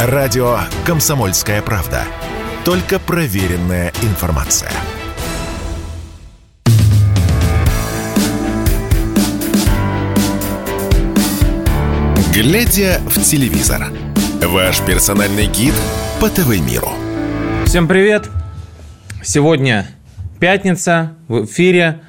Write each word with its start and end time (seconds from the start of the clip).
Радио 0.00 0.58
«Комсомольская 0.86 1.60
правда». 1.60 2.04
Только 2.64 3.00
проверенная 3.00 3.92
информация. 4.02 4.70
Глядя 12.32 13.00
в 13.08 13.20
телевизор. 13.20 13.88
Ваш 14.40 14.80
персональный 14.82 15.48
гид 15.48 15.74
по 16.20 16.28
ТВ-миру. 16.28 16.90
Всем 17.66 17.88
привет! 17.88 18.30
Сегодня 19.24 19.88
пятница, 20.38 21.16
в 21.26 21.46
эфире 21.46 22.02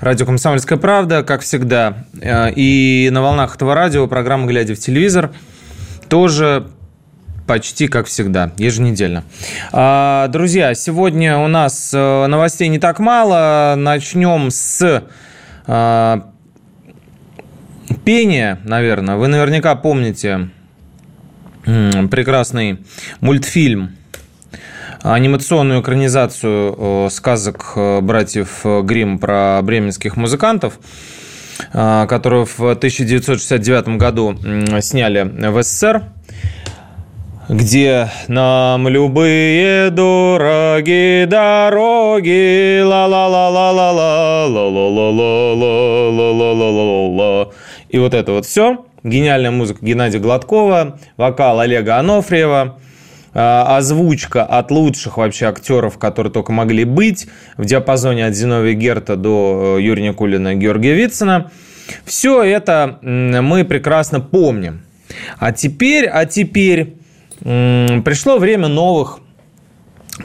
радио 0.00 0.26
«Комсомольская 0.26 0.76
правда», 0.76 1.22
как 1.22 1.42
всегда. 1.42 2.04
Э, 2.20 2.50
и 2.50 3.08
на 3.12 3.22
волнах 3.22 3.54
этого 3.54 3.76
радио 3.76 4.08
программа 4.08 4.48
«Глядя 4.48 4.74
в 4.74 4.80
телевизор» 4.80 5.30
тоже 6.08 6.72
почти 7.48 7.88
как 7.88 8.06
всегда, 8.06 8.52
еженедельно. 8.58 9.24
А, 9.72 10.28
друзья, 10.28 10.74
сегодня 10.74 11.38
у 11.38 11.48
нас 11.48 11.92
э, 11.94 12.26
новостей 12.26 12.68
не 12.68 12.78
так 12.78 12.98
мало. 13.00 13.74
Начнем 13.74 14.50
с 14.50 15.02
а, 15.66 16.30
пения, 18.04 18.60
наверное. 18.64 19.16
Вы 19.16 19.28
наверняка 19.28 19.74
помните 19.74 20.50
прекрасный 21.64 22.84
мультфильм 23.20 23.96
анимационную 25.02 25.80
экранизацию 25.80 26.76
э, 26.76 27.08
сказок 27.10 27.72
э, 27.76 28.00
братьев 28.02 28.60
Грим 28.82 29.18
про 29.18 29.60
бременских 29.62 30.16
музыкантов, 30.16 30.78
которую 31.72 32.46
в 32.46 32.60
1969 32.60 33.96
году 33.96 34.38
сняли 34.80 35.22
в 35.22 35.62
СССР 35.62 36.04
где 37.48 38.10
нам 38.28 38.88
любые 38.88 39.88
дороги 39.90 41.24
дороги 41.24 42.82
ла 42.82 43.06
ла 43.06 43.26
ла 43.26 43.48
ла 43.48 43.70
ла 43.70 43.92
ла 43.92 44.48
ла 44.48 44.68
ла 44.68 44.88
ла 44.88 45.10
ла 45.10 45.54
ла 45.54 46.12
ла 46.12 46.32
ла 46.32 46.52
ла 46.52 46.70
ла 46.70 47.08
ла 47.08 47.52
и 47.88 47.98
вот 47.98 48.12
это 48.12 48.32
вот 48.32 48.44
все 48.44 48.84
гениальная 49.02 49.50
музыка 49.50 49.78
Геннадия 49.82 50.18
Гладкова 50.18 50.98
вокал 51.16 51.60
Олега 51.60 51.96
Анофриева 51.96 52.78
озвучка 53.32 54.44
от 54.44 54.70
лучших 54.70 55.16
вообще 55.16 55.46
актеров, 55.46 55.98
которые 55.98 56.32
только 56.32 56.50
могли 56.50 56.84
быть, 56.84 57.28
в 57.56 57.64
диапазоне 57.64 58.26
от 58.26 58.34
Зиновия 58.34 58.74
Герта 58.74 59.16
до 59.16 59.78
Юрия 59.78 60.08
Никулина 60.08 60.54
и 60.54 60.56
Георгия 60.56 60.94
Вицина. 60.94 61.50
Все 62.04 62.42
это 62.42 62.98
мы 63.02 63.64
прекрасно 63.64 64.20
помним. 64.20 64.80
А 65.38 65.52
теперь, 65.52 66.06
а 66.06 66.26
теперь 66.26 66.97
пришло 67.42 68.38
время 68.38 68.68
новых 68.68 69.20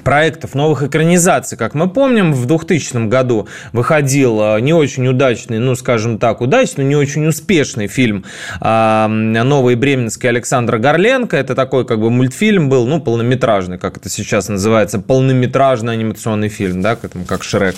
проектов, 0.01 0.55
новых 0.55 0.83
экранизаций. 0.83 1.57
Как 1.57 1.73
мы 1.73 1.89
помним, 1.89 2.33
в 2.33 2.45
2000 2.45 3.07
году 3.07 3.47
выходил 3.71 4.39
а, 4.41 4.57
не 4.59 4.73
очень 4.73 5.07
удачный, 5.07 5.59
ну, 5.59 5.75
скажем 5.75 6.17
так, 6.17 6.41
удачный, 6.41 6.85
не 6.85 6.95
очень 6.95 7.25
успешный 7.27 7.87
фильм 7.87 8.25
а, 8.59 9.07
«Новый 9.07 9.75
бременский» 9.75 10.29
Александра 10.29 10.77
Горленко. 10.77 11.37
Это 11.37 11.55
такой 11.55 11.85
как 11.85 11.99
бы 11.99 12.09
мультфильм 12.09 12.69
был, 12.69 12.87
ну, 12.87 12.99
полнометражный, 12.99 13.77
как 13.77 13.97
это 13.97 14.09
сейчас 14.09 14.49
называется, 14.49 14.99
полнометражный 14.99 15.93
анимационный 15.93 16.49
фильм, 16.49 16.81
да, 16.81 16.97
как 17.27 17.43
Шрек. 17.43 17.75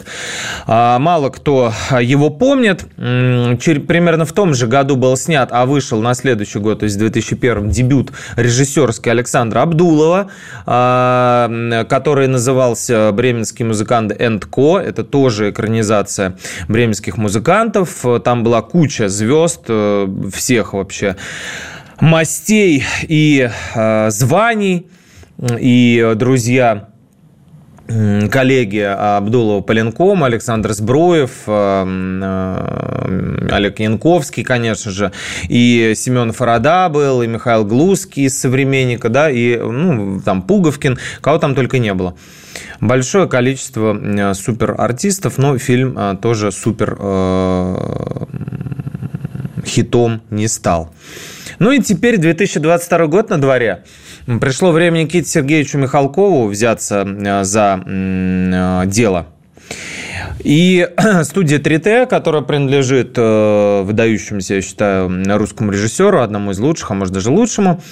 А, 0.67 0.99
мало 0.99 1.29
кто 1.29 1.73
его 1.99 2.29
помнит. 2.29 2.85
Примерно 2.95 4.25
в 4.25 4.33
том 4.33 4.53
же 4.53 4.67
году 4.67 4.95
был 4.95 5.17
снят, 5.17 5.49
а 5.51 5.65
вышел 5.65 6.01
на 6.01 6.13
следующий 6.13 6.59
год, 6.59 6.79
то 6.79 6.85
есть 6.85 6.95
в 6.95 6.99
2001 6.99 7.69
дебют 7.69 8.11
режиссерский 8.35 9.11
Александра 9.11 9.61
Абдулова, 9.61 10.29
который 10.65 12.04
который 12.05 12.27
назывался 12.27 13.11
«Бременский 13.13 13.65
музыкант 13.65 14.13
Ко». 14.51 14.77
Это 14.77 15.03
тоже 15.03 15.49
экранизация 15.49 16.37
бременских 16.67 17.17
музыкантов. 17.17 18.05
Там 18.23 18.43
была 18.43 18.61
куча 18.61 19.09
звезд, 19.09 19.61
э, 19.69 20.07
всех 20.31 20.73
вообще 20.73 21.15
мастей 21.99 22.83
и 23.01 23.49
э, 23.73 24.09
званий. 24.11 24.87
И 25.59 26.13
друзья 26.15 26.89
коллеги 27.87 28.79
Абдулова 28.79 29.61
Поленком, 29.61 30.23
Александр 30.23 30.73
Сбруев, 30.73 31.31
э, 31.45 31.85
э, 32.23 33.47
Олег 33.51 33.79
Янковский, 33.79 34.43
конечно 34.43 34.91
же, 34.91 35.11
и 35.49 35.93
Семен 35.95 36.31
Фарада 36.31 36.89
был, 36.89 37.21
и 37.21 37.27
Михаил 37.27 37.63
Глузский 37.63 38.25
из 38.25 38.39
«Современника», 38.39 39.09
да, 39.09 39.29
и 39.29 39.57
ну, 39.57 40.19
там 40.19 40.41
Пуговкин, 40.41 40.97
кого 41.21 41.37
там 41.37 41.53
только 41.53 41.77
не 41.77 41.93
было. 41.93 42.15
Большое 42.81 43.27
количество 43.27 43.95
э, 43.95 44.33
супер 44.33 44.75
артистов, 44.77 45.37
но 45.37 45.57
фильм 45.59 46.17
тоже 46.17 46.51
супер 46.51 46.97
хитом 49.65 50.21
не 50.29 50.47
стал. 50.47 50.93
Ну 51.59 51.71
и 51.71 51.81
теперь 51.81 52.17
2022 52.17 53.07
год 53.07 53.29
на 53.29 53.39
дворе. 53.39 53.83
Пришло 54.25 54.71
время 54.71 55.03
Никите 55.03 55.29
Сергеевичу 55.29 55.77
Михалкову 55.77 56.47
взяться 56.47 57.05
э, 57.05 57.43
за 57.43 57.83
э, 57.85 58.83
дело. 58.87 59.27
И 60.43 60.87
студия 61.23 61.59
3T, 61.59 62.07
которая 62.07 62.41
принадлежит 62.41 63.13
э, 63.17 63.81
выдающемуся, 63.83 64.55
я 64.55 64.61
считаю, 64.63 65.37
русскому 65.37 65.71
режиссеру, 65.71 66.21
одному 66.21 66.51
из 66.51 66.59
лучших, 66.59 66.89
а 66.89 66.95
может 66.95 67.13
даже 67.13 67.29
лучшему, 67.29 67.83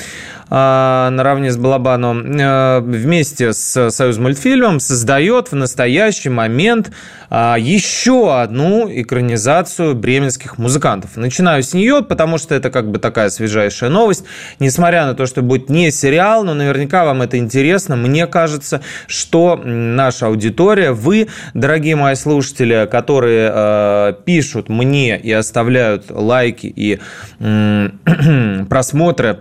наравне 0.55 1.51
с 1.51 1.57
Балабаном, 1.57 2.37
э, 2.37 2.79
вместе 2.81 3.53
с 3.53 3.89
Союз 3.89 4.17
мультфильмом 4.19 4.79
создает 4.79 5.51
в 5.51 5.55
настоящий 5.55 6.29
момент 6.29 6.91
а, 7.35 7.57
еще 7.57 8.39
одну 8.39 8.87
экранизацию 8.87 9.95
бременских 9.95 10.59
музыкантов. 10.59 11.17
Начинаю 11.17 11.63
с 11.63 11.73
нее, 11.73 12.03
потому 12.03 12.37
что 12.37 12.53
это 12.53 12.69
как 12.69 12.91
бы 12.91 12.99
такая 12.99 13.29
свежайшая 13.29 13.89
новость. 13.89 14.25
Несмотря 14.59 15.07
на 15.07 15.15
то, 15.15 15.25
что 15.25 15.41
будет 15.41 15.67
не 15.67 15.89
сериал, 15.89 16.43
но 16.43 16.53
наверняка 16.53 17.05
вам 17.05 17.23
это 17.23 17.39
интересно. 17.39 17.95
Мне 17.95 18.27
кажется, 18.27 18.81
что 19.07 19.55
наша 19.55 20.27
аудитория, 20.27 20.91
вы, 20.91 21.29
дорогие 21.55 21.95
мои 21.95 22.13
слушатели, 22.13 22.87
которые 22.91 23.51
э, 23.51 24.13
пишут 24.25 24.69
мне 24.69 25.19
и 25.19 25.31
оставляют 25.31 26.11
лайки 26.11 26.67
и 26.67 26.99
просмотры 28.69 29.39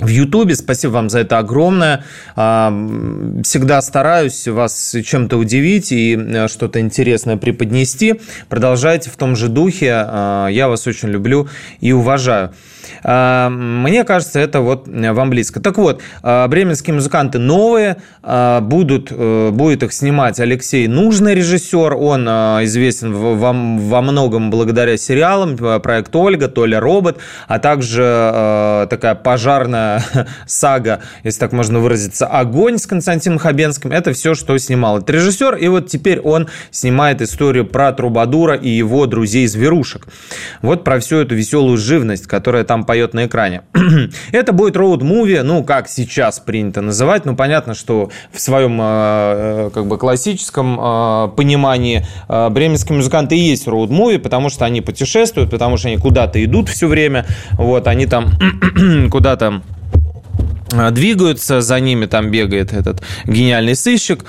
в 0.00 0.08
Ютубе. 0.08 0.54
Спасибо 0.54 0.92
вам 0.92 1.10
за 1.10 1.20
это 1.20 1.38
огромное. 1.38 2.04
А, 2.36 2.72
всегда 3.42 3.82
стараюсь 3.82 4.46
вас 4.46 4.96
чем-то 5.04 5.36
удивить 5.36 5.92
и 5.92 6.16
э, 6.16 6.48
что-то 6.48 6.80
интересное 6.80 7.36
преподнести. 7.36 8.20
Продолжайте 8.48 9.10
в 9.10 9.16
том 9.16 9.34
же 9.36 9.48
духе. 9.48 9.92
А, 9.94 10.48
я 10.48 10.68
вас 10.68 10.86
очень 10.86 11.08
люблю 11.08 11.48
и 11.80 11.92
уважаю. 11.92 12.52
А, 13.02 13.48
мне 13.48 14.04
кажется, 14.04 14.40
это 14.40 14.60
вот 14.60 14.88
э, 14.88 15.12
вам 15.12 15.30
близко. 15.30 15.60
Так 15.60 15.78
вот, 15.78 16.00
а, 16.22 16.46
бременские 16.48 16.94
музыканты 16.94 17.38
новые, 17.38 17.98
а, 18.22 18.60
будут, 18.60 19.08
э, 19.10 19.50
будет 19.50 19.82
их 19.82 19.92
снимать 19.92 20.40
Алексей 20.40 20.86
Нужный 20.88 21.34
режиссер, 21.34 21.94
он 21.94 22.28
известен 22.28 23.12
во, 23.12 23.52
во 23.52 24.02
многом 24.02 24.50
благодаря 24.50 24.96
сериалам, 24.96 25.56
проект 25.80 26.14
Ольга, 26.14 26.48
Толя 26.48 26.80
Робот, 26.80 27.18
а 27.46 27.58
также 27.58 28.86
такая 28.90 29.14
пожарная 29.14 30.02
сага, 30.46 31.00
если 31.24 31.40
так 31.40 31.52
можно 31.52 31.78
выразиться, 31.78 32.26
«Огонь» 32.26 32.78
с 32.78 32.86
Константином 32.86 33.38
Хабенским, 33.38 33.92
это 33.92 34.12
все, 34.12 34.34
что 34.34 34.56
снимал 34.58 34.98
этот 34.98 35.10
режиссер, 35.10 35.56
и 35.56 35.68
вот 35.68 35.88
теперь 35.88 36.20
он 36.20 36.48
снимает 36.70 37.22
историю 37.22 37.66
про 37.66 37.92
Трубадура 37.92 38.54
и 38.54 38.68
его 38.68 39.06
друзей-зверушек. 39.06 40.06
Вот 40.62 40.84
про 40.84 41.00
всю 41.00 41.16
эту 41.16 41.34
веселую 41.34 41.76
живность, 41.76 42.26
которая 42.26 42.64
там 42.64 42.77
поет 42.84 43.14
на 43.14 43.26
экране. 43.26 43.62
Это 44.32 44.52
будет 44.52 44.76
роуд-муви, 44.76 45.42
ну, 45.42 45.64
как 45.64 45.88
сейчас 45.88 46.40
принято 46.40 46.80
называть. 46.80 47.24
Ну, 47.24 47.36
понятно, 47.36 47.74
что 47.74 48.10
в 48.32 48.40
своем 48.40 48.78
э, 48.80 48.84
э, 48.84 49.70
как 49.72 49.86
бы 49.86 49.98
классическом 49.98 50.78
э, 50.80 51.28
понимании 51.36 52.06
бременские 52.28 52.96
музыканты 52.96 53.36
и 53.36 53.40
есть 53.40 53.66
роуд-муви, 53.66 54.18
потому 54.18 54.48
что 54.48 54.64
они 54.64 54.80
путешествуют, 54.80 55.50
потому 55.50 55.76
что 55.76 55.88
они 55.88 55.98
куда-то 55.98 56.42
идут 56.44 56.68
все 56.68 56.86
время. 56.86 57.26
Вот, 57.52 57.86
они 57.86 58.06
там 58.06 58.30
куда-то 59.10 59.62
двигаются, 60.90 61.62
за 61.62 61.80
ними 61.80 62.06
там 62.06 62.30
бегает 62.30 62.72
этот 62.72 63.02
гениальный 63.24 63.74
сыщик 63.74 64.24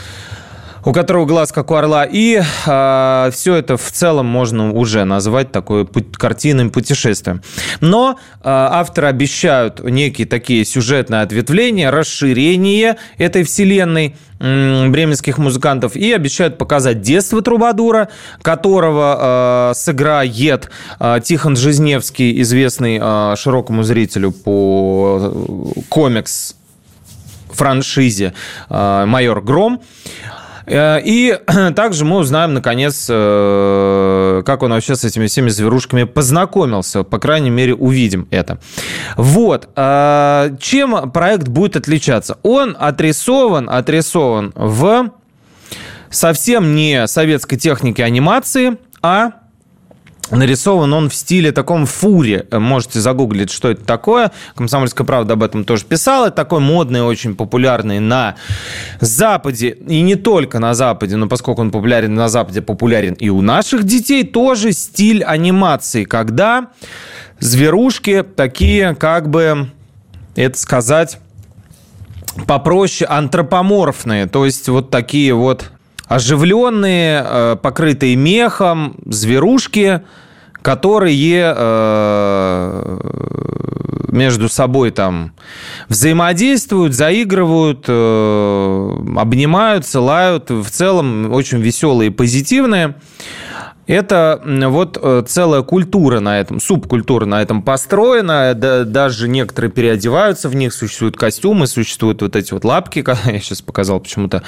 у 0.85 0.93
которого 0.93 1.25
глаз 1.25 1.51
как 1.51 1.71
у 1.71 1.75
орла. 1.75 2.05
И 2.05 2.35
э, 2.35 2.43
а, 2.67 3.29
все 3.31 3.55
это 3.55 3.77
в 3.77 3.91
целом 3.91 4.25
можно 4.25 4.71
уже 4.71 5.03
назвать 5.03 5.51
такой 5.51 5.85
путь, 5.85 6.15
картинным 6.17 6.69
путешествием. 6.69 7.41
Но 7.81 8.11
э, 8.11 8.37
авторы 8.43 9.07
обещают 9.07 9.83
некие 9.83 10.27
такие 10.27 10.65
сюжетные 10.65 11.21
ответвления, 11.21 11.91
расширение 11.91 12.97
этой 13.17 13.43
вселенной 13.43 14.15
бременских 14.39 15.37
музыкантов 15.37 15.95
и 15.95 16.13
обещают 16.13 16.57
показать 16.57 17.01
детство 17.01 17.41
Трубадура, 17.41 18.07
которого 18.41 19.71
э, 19.71 19.73
сыграет 19.75 20.69
э, 20.99 21.19
Тихон 21.21 21.57
Жизневский, 21.57 22.41
известный 22.41 22.99
э, 23.01 23.35
широкому 23.37 23.83
зрителю 23.83 24.31
по 24.31 25.33
комикс 25.89 26.55
франшизе 27.51 28.33
«Майор 28.69 29.41
Гром». 29.41 29.81
И 30.69 31.39
также 31.75 32.05
мы 32.05 32.17
узнаем, 32.17 32.53
наконец, 32.53 33.05
как 33.07 34.63
он 34.63 34.71
вообще 34.71 34.95
с 34.95 35.03
этими 35.03 35.27
всеми 35.27 35.49
зверушками 35.49 36.03
познакомился. 36.03 37.03
По 37.03 37.19
крайней 37.19 37.49
мере, 37.49 37.73
увидим 37.73 38.27
это. 38.31 38.59
Вот. 39.17 39.69
Чем 39.75 41.11
проект 41.11 41.47
будет 41.47 41.75
отличаться? 41.75 42.37
Он 42.43 42.75
отрисован, 42.79 43.69
отрисован 43.69 44.53
в 44.55 45.11
совсем 46.09 46.75
не 46.75 47.07
советской 47.07 47.57
технике 47.57 48.03
анимации, 48.03 48.77
а 49.01 49.38
Нарисован 50.31 50.93
он 50.93 51.09
в 51.09 51.15
стиле 51.15 51.51
таком 51.51 51.85
фуре. 51.85 52.45
Можете 52.51 52.99
загуглить, 52.99 53.51
что 53.51 53.69
это 53.69 53.83
такое. 53.83 54.31
Комсомольская 54.55 55.05
правда 55.05 55.33
об 55.33 55.43
этом 55.43 55.63
тоже 55.63 55.85
писала. 55.85 56.29
Такой 56.29 56.59
модный, 56.59 57.01
очень 57.01 57.35
популярный 57.35 57.99
на 57.99 58.35
Западе. 58.99 59.77
И 59.87 60.01
не 60.01 60.15
только 60.15 60.59
на 60.59 60.73
Западе, 60.73 61.15
но 61.15 61.27
поскольку 61.27 61.61
он 61.61 61.71
популярен 61.71 62.13
на 62.13 62.29
Западе, 62.29 62.61
популярен 62.61 63.13
и 63.13 63.29
у 63.29 63.41
наших 63.41 63.83
детей, 63.85 64.23
тоже 64.23 64.71
стиль 64.71 65.23
анимации, 65.23 66.03
когда 66.03 66.67
зверушки 67.39 68.23
такие, 68.23 68.95
как 68.95 69.29
бы, 69.29 69.69
это 70.35 70.59
сказать, 70.59 71.17
попроще 72.45 73.09
антропоморфные. 73.09 74.27
То 74.27 74.45
есть 74.45 74.69
вот 74.69 74.91
такие 74.91 75.33
вот 75.33 75.71
оживленные, 76.09 77.23
э, 77.23 77.55
покрытые 77.61 78.15
мехом 78.15 78.95
зверушки, 79.05 80.01
которые 80.63 81.53
э, 81.55 82.97
между 84.11 84.49
собой 84.49 84.89
там 84.89 85.33
взаимодействуют, 85.87 86.95
заигрывают, 86.95 87.85
э, 87.87 88.89
обнимаются, 89.17 90.01
лают. 90.01 90.49
В 90.49 90.69
целом 90.69 91.31
очень 91.31 91.59
веселые 91.59 92.09
и 92.09 92.13
позитивные. 92.13 92.95
Это 93.89 94.39
вот 94.45 95.25
целая 95.27 95.63
культура 95.63 96.19
на 96.19 96.39
этом, 96.39 96.59
субкультура 96.59 97.25
на 97.25 97.41
этом 97.41 97.63
построена. 97.63 98.53
даже 98.53 99.27
некоторые 99.27 99.71
переодеваются 99.71 100.47
в 100.47 100.55
них, 100.55 100.73
существуют 100.73 101.17
костюмы, 101.17 101.65
существуют 101.65 102.21
вот 102.21 102.35
эти 102.35 102.53
вот 102.53 102.63
лапки. 102.63 103.03
Я 103.25 103.39
сейчас 103.39 103.63
показал 103.63 103.99
почему-то 103.99 104.43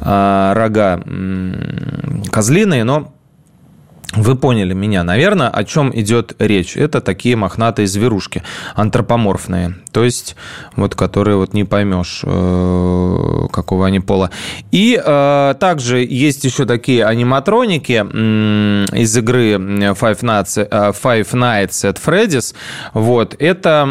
а, 0.00 0.54
рога 0.54 1.00
козлиные, 2.32 2.82
но 2.82 3.12
вы 4.16 4.34
поняли 4.34 4.74
меня, 4.74 5.04
наверное, 5.04 5.48
о 5.48 5.64
чем 5.64 5.92
идет 5.94 6.34
речь. 6.40 6.76
Это 6.76 7.00
такие 7.00 7.36
мохнатые 7.36 7.86
зверушки, 7.86 8.42
антропоморфные, 8.74 9.76
то 9.92 10.04
есть 10.04 10.34
вот 10.74 10.96
которые 10.96 11.36
вот 11.36 11.54
не 11.54 11.62
поймешь, 11.64 12.22
э, 12.24 13.46
какого 13.52 13.86
они 13.86 14.00
пола. 14.00 14.30
И 14.72 15.00
э, 15.02 15.54
также 15.60 16.04
есть 16.04 16.44
еще 16.44 16.66
такие 16.66 17.04
аниматроники 17.04 17.92
из 18.96 19.16
игры 19.16 19.54
Five 19.54 20.20
Nights, 20.22 20.66
э, 20.68 20.92
Five 20.92 21.30
Nights 21.32 21.84
at 21.84 21.98
Freddy's. 22.04 22.54
Вот 22.94 23.36
это 23.38 23.88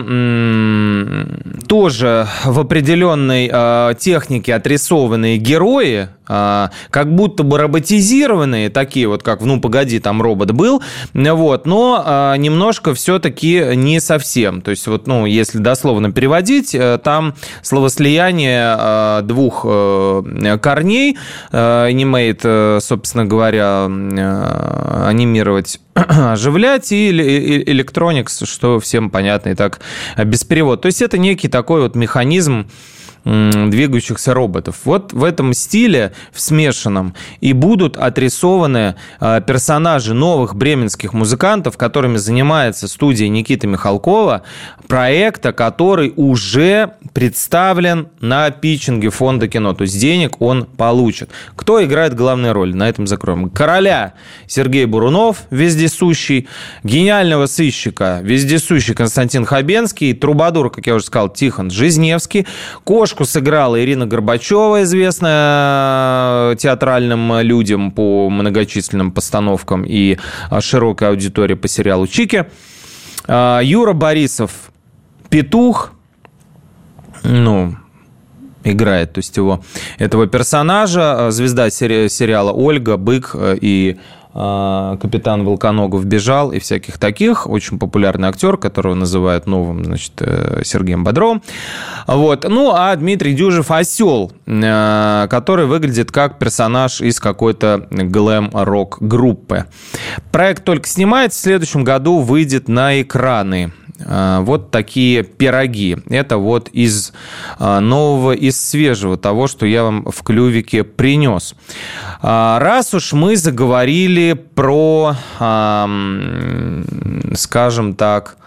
тоже 1.68 2.28
в 2.44 2.60
определенной 2.60 3.96
технике 3.96 4.56
отрисованные 4.56 5.38
герои, 5.38 6.10
как 6.30 7.16
будто 7.16 7.44
бы 7.44 7.58
роботизированные, 7.58 8.70
такие 8.70 9.08
вот 9.08 9.24
как, 9.24 9.42
ну 9.42 9.60
погоди, 9.60 10.00
там 10.00 10.22
робот 10.22 10.52
был, 10.52 10.82
вот, 11.14 11.66
но 11.66 12.04
а, 12.06 12.36
немножко 12.36 12.94
все-таки 12.94 13.72
не 13.76 14.00
совсем. 14.00 14.62
То 14.62 14.72
есть 14.72 14.86
вот, 14.88 15.08
ну, 15.08 15.26
если 15.26 15.58
дословно 15.58 16.12
переводить, 16.12 16.76
э, 16.76 17.00
там 17.04 17.36
словослияние 17.62 18.62
а, 18.64 19.22
двух 19.22 19.66
э, 19.68 20.58
корней, 20.62 21.18
анимейт, 21.52 22.42
э, 22.44 22.80
собственно 22.82 23.26
говоря, 23.26 23.86
анимировать 23.86 25.80
оживлять, 25.94 26.92
и 26.92 27.10
электроникс, 27.10 28.44
что 28.46 28.80
всем 28.80 29.10
понятно 29.10 29.50
и 29.50 29.56
так 29.56 29.80
без 30.18 30.44
перевода. 30.44 30.84
То 30.84 30.86
есть 30.88 31.02
это 31.02 31.18
некий 31.18 31.48
такой 31.48 31.82
вот 31.82 31.96
механизм, 31.96 32.68
двигающихся 33.30 34.34
роботов. 34.34 34.78
Вот 34.86 35.14
в 35.14 35.24
этом 35.24 35.54
стиле, 35.54 36.14
в 36.32 36.42
смешанном, 36.42 37.14
и 37.42 37.54
будут 37.54 37.96
отрисованы 37.96 38.96
а, 39.20 39.40
персонажи 39.42 40.14
новых 40.14 40.56
бременских 40.56 41.14
музыкантов, 41.14 41.78
которыми 41.78 42.18
занимается 42.18 42.88
студия 42.88 43.28
Никиты 43.28 43.68
Михалкова, 43.68 44.42
проекта, 44.88 45.54
который 45.54 46.12
уже 46.16 46.94
представлен 47.14 48.10
на 48.20 48.50
питчинге 48.50 49.10
фонда 49.12 49.48
кино. 49.48 49.74
То 49.74 49.84
есть 49.84 50.00
денег 50.00 50.42
он 50.42 50.66
получит. 50.66 51.30
Кто 51.56 51.84
играет 51.84 52.16
главную 52.16 52.54
роль? 52.54 52.76
На 52.76 52.90
этом 52.90 53.06
закроем. 53.06 53.50
Короля 53.50 54.14
Сергей 54.48 54.86
Бурунов, 54.86 55.44
вездесущий, 55.52 56.48
гениального 56.84 57.46
сыщика, 57.46 58.22
вездесущий 58.24 58.96
Константин 58.96 59.46
Хабенский, 59.46 60.14
трубадур, 60.14 60.72
как 60.72 60.88
я 60.88 60.96
уже 60.96 61.06
сказал, 61.06 61.30
Тихон 61.30 61.70
Жизневский, 61.70 62.48
Кош 62.84 63.14
Девушку 63.20 63.34
сыграла 63.34 63.84
Ирина 63.84 64.08
Горбачева, 64.08 64.84
известная 64.84 66.54
э, 66.54 66.56
театральным 66.56 67.42
людям 67.42 67.92
по 67.92 68.30
многочисленным 68.30 69.12
постановкам 69.12 69.84
и 69.84 70.18
э, 70.50 70.62
широкой 70.62 71.10
аудитории 71.10 71.56
по 71.56 71.68
сериалу 71.68 72.08
«Чики». 72.08 72.46
Э, 73.28 73.60
Юра 73.62 73.92
Борисов 73.92 74.72
«Петух», 75.30 75.92
ну, 77.24 77.76
играет, 78.64 79.12
то 79.12 79.20
есть 79.20 79.36
его 79.36 79.66
этого 79.98 80.26
персонажа, 80.28 81.30
звезда 81.32 81.70
сериала 81.70 82.54
Ольга, 82.54 82.96
Бык 82.96 83.36
и 83.36 83.98
а, 83.98 84.19
капитан 85.02 85.44
Волконогов 85.44 86.06
бежал 86.06 86.52
и 86.52 86.60
всяких 86.60 86.98
таких. 86.98 87.48
Очень 87.48 87.80
популярный 87.80 88.30
актер, 88.30 88.58
которого 88.58 88.96
называют 88.96 89.48
новым, 89.48 89.86
значит, 89.86 90.14
э, 90.20 90.62
Сергеем 90.64 91.04
Бодровым. 91.04 91.42
Вот. 92.08 92.46
Ну, 92.48 92.72
а 92.74 92.96
Дмитрий 92.96 93.34
Дюжев 93.34 93.72
осел, 93.72 94.32
э, 94.46 95.28
который 95.30 95.66
выглядит 95.66 96.12
как 96.12 96.40
персонаж 96.40 97.02
из 97.02 97.20
какой-то 97.20 97.88
глэм-рок 97.92 98.98
группы. 99.02 99.66
Проект 100.32 100.64
только 100.64 100.88
снимается, 100.88 101.40
в 101.40 101.44
следующем 101.44 101.84
году 101.84 102.20
выйдет 102.20 102.68
на 102.68 103.02
экраны. 103.02 103.74
А, 104.06 104.42
вот 104.42 104.72
такие 104.72 105.24
пироги. 105.24 105.98
Это 106.10 106.38
вот 106.38 106.70
из 106.70 107.14
а, 107.58 107.80
нового, 107.80 108.32
из 108.32 108.60
свежего 108.60 109.18
того, 109.18 109.48
что 109.48 109.66
я 109.66 109.84
вам 109.84 110.06
в 110.06 110.24
клювике 110.24 110.84
принес. 110.84 111.56
А, 112.22 112.60
раз 112.60 112.94
уж 112.94 113.14
мы 113.14 113.36
заговорили 113.36 114.34
про, 114.34 115.16
скажем 117.36 117.94
так, 117.96 118.38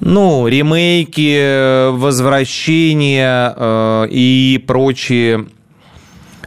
ну, 0.00 0.46
ремейки, 0.46 1.90
возвращения 1.90 3.54
и 4.08 4.62
прочие 4.66 5.46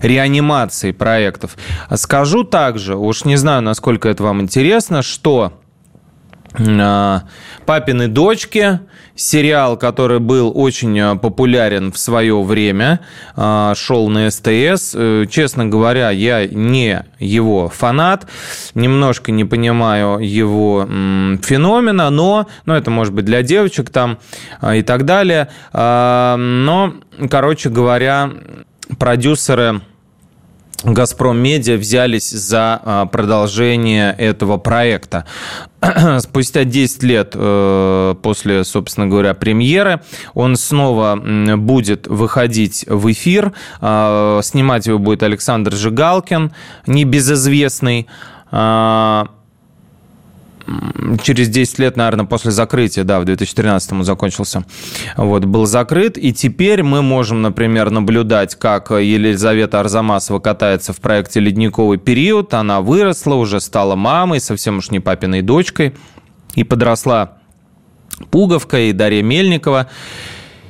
реанимации 0.02 0.92
проектов. 0.92 1.58
Скажу 1.96 2.44
также, 2.44 2.96
уж 2.96 3.26
не 3.26 3.38
знаю, 3.38 3.62
насколько 3.64 4.08
это 4.08 4.24
вам 4.24 4.42
интересно, 4.42 5.02
что 5.02 5.59
«Папины 7.66 8.08
дочки», 8.08 8.80
сериал, 9.20 9.78
который 9.78 10.20
был 10.20 10.52
очень 10.56 10.98
а, 11.00 11.16
популярен 11.16 11.92
в 11.92 11.98
свое 11.98 12.42
время, 12.42 13.02
а, 13.36 13.76
шел 13.76 14.08
на 14.08 14.32
СТС. 14.32 14.96
Э, 14.96 15.26
честно 15.30 15.66
говоря, 15.66 16.10
я 16.10 16.48
не 16.48 17.04
его 17.20 17.68
фанат, 17.68 18.28
немножко 18.76 19.32
не 19.32 19.44
понимаю 19.44 20.20
его 20.20 20.88
феномена, 20.88 22.10
но, 22.10 22.48
ну, 22.66 22.74
это 22.74 22.92
может 22.92 23.14
быть 23.14 23.26
для 23.26 23.44
девочек 23.44 23.90
там 23.90 24.20
и 24.74 24.82
так 24.82 25.06
далее. 25.06 25.50
Но, 25.74 26.94
короче 27.30 27.70
говоря, 27.70 28.32
продюсеры 28.98 29.82
Газпром 30.84 31.38
Медиа 31.38 31.76
взялись 31.78 32.30
за 32.30 32.80
а, 32.84 33.06
продолжение 33.06 34.16
этого 34.18 34.58
проекта. 34.58 35.26
Спустя 36.20 36.64
10 36.64 37.04
лет 37.04 37.32
э, 37.36 38.16
после, 38.22 38.64
собственно 38.64 39.08
говоря, 39.08 39.34
премьеры 39.34 40.02
он 40.34 40.56
снова 40.56 41.20
будет 41.58 42.08
выходить 42.08 42.86
в 42.88 43.12
эфир. 43.12 43.54
А, 43.82 44.40
снимать 44.42 44.88
его 44.88 45.00
будет 45.00 45.24
Александр 45.24 45.74
Жигалкин, 45.74 46.54
небезызвестный 46.88 48.08
а, 48.52 49.28
через 51.22 51.50
10 51.50 51.80
лет, 51.80 51.98
наверное, 51.98 52.26
после 52.26 52.52
закрытия, 52.52 53.04
да, 53.04 53.20
в 53.20 53.26
2013 53.26 53.92
он 53.94 54.04
закончился, 54.04 54.64
вот, 55.18 55.46
был 55.46 55.66
закрыт. 55.66 56.18
И 56.18 56.34
теперь 56.34 56.84
мы 56.84 57.02
можем, 57.02 57.42
например, 57.42 57.90
наблюдать, 57.90 58.56
как 58.56 58.92
Елизавета 58.92 59.80
Арзамасова 59.80 60.40
катается 60.40 60.94
в 60.94 60.98
проекте 60.98 61.40
«Ледниковый 61.40 61.98
период». 61.98 62.54
Она 62.54 62.82
выросла, 62.82 63.36
уже 63.36 63.60
стала 63.60 63.96
мамой, 63.96 64.40
совсем 64.40 64.78
уж 64.78 64.92
не 64.92 65.00
папиной 65.00 65.42
дочкой, 65.42 65.96
и 66.56 66.64
подросла 66.64 67.40
Пуговка 68.32 68.80
и 68.80 68.92
Дарья 68.92 69.24
Мельникова. 69.24 69.88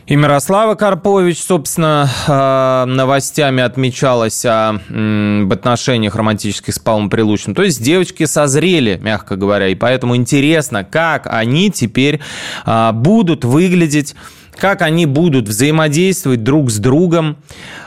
И 0.09 0.15
Мирослава 0.15 0.73
Карпович, 0.73 1.39
собственно, 1.39 2.09
э, 2.27 2.85
новостями 2.85 3.61
отмечалась 3.61 4.43
о, 4.43 4.79
в 4.89 5.53
отношениях 5.53 6.15
романтических 6.15 6.73
с 6.73 6.79
Павлом 6.79 7.11
Прилучным. 7.11 7.53
То 7.53 7.61
есть 7.61 7.79
девочки 7.83 8.25
созрели, 8.25 8.99
мягко 8.99 9.35
говоря, 9.35 9.67
и 9.67 9.75
поэтому 9.75 10.15
интересно, 10.15 10.83
как 10.83 11.27
они 11.27 11.69
теперь 11.69 12.21
э, 12.65 12.91
будут 12.91 13.45
выглядеть 13.45 14.15
как 14.57 14.81
они 14.81 15.05
будут 15.05 15.47
взаимодействовать 15.47 16.43
друг 16.43 16.69
с 16.69 16.79
другом 16.79 17.37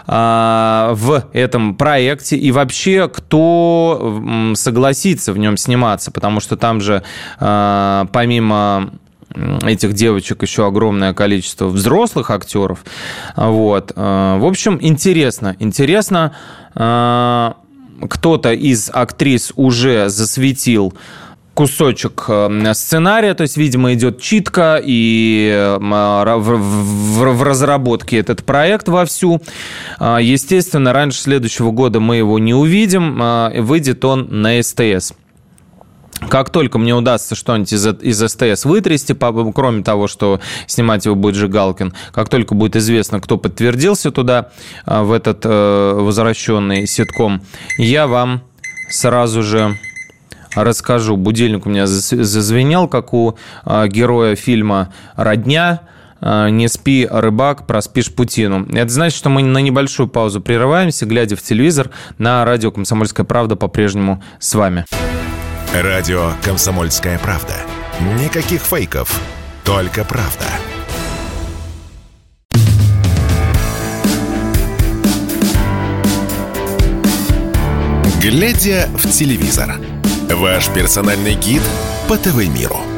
а, 0.06 0.92
в 0.94 1.28
этом 1.34 1.74
проекте 1.74 2.36
и 2.36 2.50
вообще 2.50 3.10
кто 3.12 4.52
согласится 4.54 5.34
в 5.34 5.38
нем 5.38 5.58
сниматься, 5.58 6.10
потому 6.10 6.40
что 6.40 6.56
там 6.56 6.80
же 6.80 7.02
а, 7.38 8.06
помимо 8.10 8.90
этих 9.62 9.92
девочек 9.94 10.42
еще 10.42 10.66
огромное 10.66 11.14
количество 11.14 11.66
взрослых 11.66 12.30
актеров. 12.30 12.84
Вот. 13.36 13.92
Э, 13.94 14.38
в 14.38 14.46
общем, 14.46 14.78
интересно. 14.80 15.56
Интересно, 15.58 16.34
э, 16.74 17.52
кто-то 18.08 18.52
из 18.52 18.90
актрис 18.92 19.52
уже 19.56 20.08
засветил 20.08 20.94
кусочек 21.54 22.24
э, 22.28 22.72
сценария, 22.74 23.34
то 23.34 23.42
есть, 23.42 23.56
видимо, 23.56 23.92
идет 23.92 24.20
читка, 24.20 24.80
и 24.82 25.76
в 25.78 27.42
разработке 27.42 28.18
этот 28.18 28.44
проект 28.44 28.88
вовсю. 28.88 29.40
Естественно, 30.00 30.92
раньше 30.92 31.20
следующего 31.20 31.70
года 31.70 32.00
мы 32.00 32.16
его 32.16 32.38
не 32.38 32.54
увидим, 32.54 33.52
выйдет 33.64 34.04
он 34.04 34.28
на 34.30 34.62
СТС. 34.62 35.12
Как 36.28 36.50
только 36.50 36.78
мне 36.78 36.94
удастся 36.94 37.34
что-нибудь 37.34 37.72
из, 37.72 37.86
из 37.86 38.30
СТС 38.30 38.64
вытрясти, 38.64 39.14
кроме 39.14 39.82
того, 39.82 40.08
что 40.08 40.40
снимать 40.66 41.04
его 41.04 41.14
будет 41.14 41.34
Жигалкин, 41.34 41.94
как 42.12 42.28
только 42.28 42.54
будет 42.54 42.76
известно, 42.76 43.20
кто 43.20 43.36
подтвердился 43.36 44.10
туда, 44.10 44.50
а, 44.84 45.02
в 45.02 45.12
этот 45.12 45.40
э, 45.44 45.92
возвращенный 45.94 46.86
ситком, 46.86 47.42
я 47.76 48.06
вам 48.06 48.42
сразу 48.88 49.42
же 49.42 49.76
расскажу. 50.54 51.16
Будильник 51.16 51.66
у 51.66 51.70
меня 51.70 51.86
зазвенел, 51.86 52.88
как 52.88 53.14
у 53.14 53.36
а, 53.64 53.86
героя 53.88 54.36
фильма 54.36 54.92
«Родня», 55.16 55.82
а, 56.20 56.48
не 56.48 56.68
спи, 56.68 57.06
рыбак, 57.10 57.66
проспишь 57.66 58.12
Путину. 58.12 58.66
Это 58.72 58.90
значит, 58.90 59.18
что 59.18 59.28
мы 59.28 59.42
на 59.42 59.58
небольшую 59.58 60.08
паузу 60.08 60.40
прерываемся, 60.40 61.04
глядя 61.04 61.36
в 61.36 61.42
телевизор. 61.42 61.90
На 62.18 62.44
радио 62.44 62.70
«Комсомольская 62.70 63.26
правда» 63.26 63.56
по-прежнему 63.56 64.22
с 64.38 64.54
вами. 64.54 64.84
Радио 65.72 66.34
«Комсомольская 66.44 67.18
правда». 67.18 67.54
Никаких 68.20 68.60
фейков, 68.60 69.18
только 69.64 70.04
правда. 70.04 70.44
Глядя 78.20 78.86
в 78.92 79.10
телевизор. 79.10 79.80
Ваш 80.28 80.68
персональный 80.68 81.36
гид 81.36 81.62
по 82.06 82.18
ТВ-миру. 82.18 82.91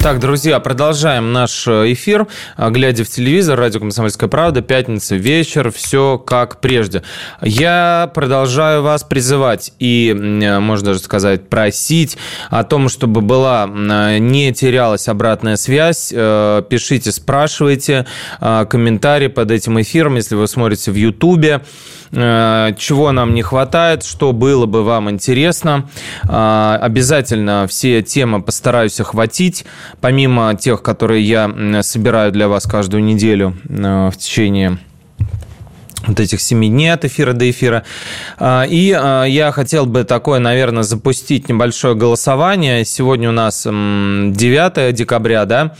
Так, 0.00 0.20
друзья, 0.20 0.60
продолжаем 0.60 1.32
наш 1.32 1.66
э, 1.66 1.92
эфир. 1.92 2.28
А, 2.56 2.70
глядя 2.70 3.02
в 3.02 3.08
телевизор, 3.08 3.58
радио 3.58 3.80
«Комсомольская 3.80 4.28
правда», 4.28 4.62
пятница, 4.62 5.16
вечер, 5.16 5.72
все 5.72 6.18
как 6.18 6.60
прежде. 6.60 7.02
Я 7.42 8.08
продолжаю 8.14 8.82
вас 8.82 9.02
призывать 9.02 9.72
и, 9.80 10.14
э, 10.16 10.60
можно 10.60 10.86
даже 10.86 11.00
сказать, 11.00 11.48
просить 11.48 12.16
о 12.48 12.62
том, 12.62 12.88
чтобы 12.88 13.22
была, 13.22 13.68
э, 13.68 14.18
не 14.18 14.52
терялась 14.52 15.08
обратная 15.08 15.56
связь. 15.56 16.10
Пишите, 16.10 17.10
спрашивайте, 17.10 18.06
комментарии 18.40 19.28
под 19.28 19.50
этим 19.50 19.80
эфиром, 19.80 20.14
если 20.14 20.36
вы 20.36 20.46
смотрите 20.46 20.92
в 20.92 20.94
Ютубе. 20.94 21.60
Э, 21.60 21.60
чего 22.10 23.12
нам 23.12 23.34
не 23.34 23.42
хватает, 23.42 24.04
что 24.04 24.32
было 24.32 24.66
бы 24.66 24.82
вам 24.82 25.10
интересно. 25.10 25.88
Э, 26.24 26.78
обязательно 26.80 27.66
все 27.68 28.02
темы 28.02 28.42
постараюсь 28.42 29.00
охватить, 29.00 29.64
помимо 30.00 30.54
тех, 30.54 30.82
которые 30.82 31.22
я 31.22 31.82
собираю 31.82 32.32
для 32.32 32.48
вас 32.48 32.64
каждую 32.64 33.04
неделю 33.04 33.56
э, 33.68 34.10
в 34.12 34.16
течение 34.16 34.78
вот 36.06 36.20
этих 36.20 36.40
семи 36.40 36.68
дней 36.68 36.90
от 36.90 37.04
эфира 37.04 37.32
до 37.34 37.50
эфира. 37.50 37.84
И 38.40 38.96
я 39.26 39.52
хотел 39.52 39.84
бы 39.84 40.04
такое, 40.04 40.38
наверное, 40.38 40.84
запустить 40.84 41.48
небольшое 41.50 41.96
голосование. 41.96 42.84
Сегодня 42.86 43.28
у 43.28 43.32
нас 43.32 43.64
9 43.64 44.94
декабря, 44.94 45.44
да? 45.44 45.74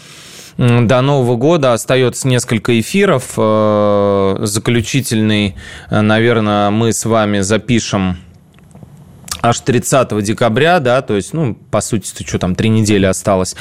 До 0.58 1.02
Нового 1.02 1.36
года 1.36 1.72
остается 1.72 2.26
несколько 2.26 2.80
эфиров. 2.80 3.34
Э, 3.36 4.38
заключительный, 4.40 5.54
э, 5.88 6.00
наверное, 6.00 6.70
мы 6.70 6.92
с 6.92 7.04
вами 7.04 7.40
запишем 7.40 8.18
аж 9.40 9.60
30 9.60 10.20
декабря, 10.20 10.80
да, 10.80 11.00
то 11.00 11.14
есть, 11.14 11.32
ну, 11.32 11.54
по 11.54 11.80
сути, 11.80 12.26
что 12.26 12.40
там, 12.40 12.56
три 12.56 12.70
недели 12.70 13.06
осталось. 13.06 13.54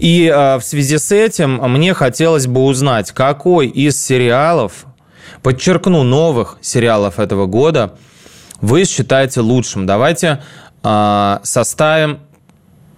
И 0.00 0.26
э, 0.26 0.56
в 0.56 0.62
связи 0.62 0.98
с 0.98 1.12
этим 1.12 1.58
мне 1.70 1.94
хотелось 1.94 2.48
бы 2.48 2.64
узнать, 2.64 3.12
какой 3.12 3.68
из 3.68 4.04
сериалов, 4.04 4.86
подчеркну, 5.44 6.02
новых 6.02 6.58
сериалов 6.62 7.20
этого 7.20 7.46
года 7.46 7.94
вы 8.60 8.86
считаете 8.86 9.40
лучшим. 9.40 9.86
Давайте 9.86 10.42
составим 10.82 12.20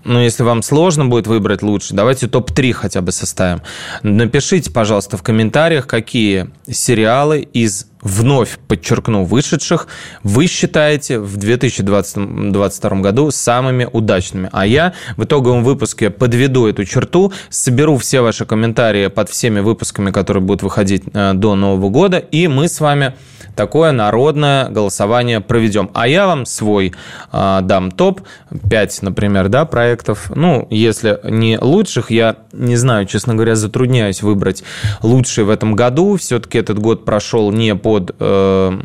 ну, 0.04 0.20
если 0.20 0.42
вам 0.42 0.62
сложно 0.62 1.06
будет 1.06 1.26
выбрать 1.26 1.62
лучше, 1.62 1.94
давайте 1.94 2.28
топ-3 2.28 2.72
хотя 2.72 3.00
бы 3.00 3.12
составим. 3.12 3.62
Напишите, 4.02 4.70
пожалуйста, 4.70 5.16
в 5.16 5.22
комментариях, 5.22 5.86
какие 5.86 6.50
сериалы 6.68 7.40
из 7.40 7.86
вновь 8.02 8.58
подчеркну, 8.66 9.24
вышедших, 9.24 9.86
вы 10.24 10.46
считаете 10.48 11.20
в 11.20 11.36
2022 11.36 12.90
году 13.00 13.30
самыми 13.30 13.88
удачными. 13.90 14.48
А 14.52 14.66
я 14.66 14.92
в 15.16 15.24
итоговом 15.24 15.62
выпуске 15.62 16.10
подведу 16.10 16.66
эту 16.66 16.84
черту, 16.84 17.32
соберу 17.48 17.96
все 17.96 18.20
ваши 18.20 18.44
комментарии 18.44 19.06
под 19.06 19.28
всеми 19.28 19.60
выпусками, 19.60 20.10
которые 20.10 20.42
будут 20.42 20.62
выходить 20.62 21.04
э, 21.12 21.32
до 21.34 21.54
Нового 21.54 21.88
года, 21.90 22.18
и 22.18 22.48
мы 22.48 22.68
с 22.68 22.80
вами 22.80 23.14
такое 23.54 23.92
народное 23.92 24.68
голосование 24.68 25.40
проведем. 25.40 25.90
А 25.94 26.08
я 26.08 26.26
вам 26.26 26.44
свой 26.44 26.92
э, 27.32 27.58
дам 27.62 27.92
топ, 27.92 28.22
5, 28.68 29.02
например, 29.02 29.48
да, 29.48 29.64
проектов. 29.64 30.32
Ну, 30.34 30.66
если 30.70 31.20
не 31.22 31.58
лучших, 31.60 32.10
я 32.10 32.36
не 32.52 32.76
знаю, 32.76 33.06
честно 33.06 33.34
говоря, 33.34 33.54
затрудняюсь 33.54 34.22
выбрать 34.22 34.64
лучшие 35.02 35.44
в 35.44 35.50
этом 35.50 35.76
году. 35.76 36.16
Все-таки 36.16 36.58
этот 36.58 36.78
год 36.78 37.04
прошел 37.04 37.52
не 37.52 37.76
по 37.76 37.92
под 37.92 38.16
э, 38.18 38.78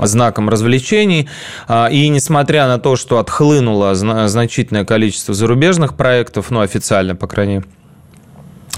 знаком 0.00 0.48
развлечений. 0.48 1.28
А, 1.68 1.86
и 1.86 2.08
несмотря 2.08 2.66
на 2.66 2.78
то, 2.78 2.96
что 2.96 3.18
отхлынуло 3.18 3.94
значительное 3.94 4.84
количество 4.84 5.34
зарубежных 5.34 5.96
проектов, 5.96 6.50
ну, 6.50 6.60
официально, 6.60 7.14
по 7.14 7.28
крайней 7.28 7.54
мере, 7.54 7.66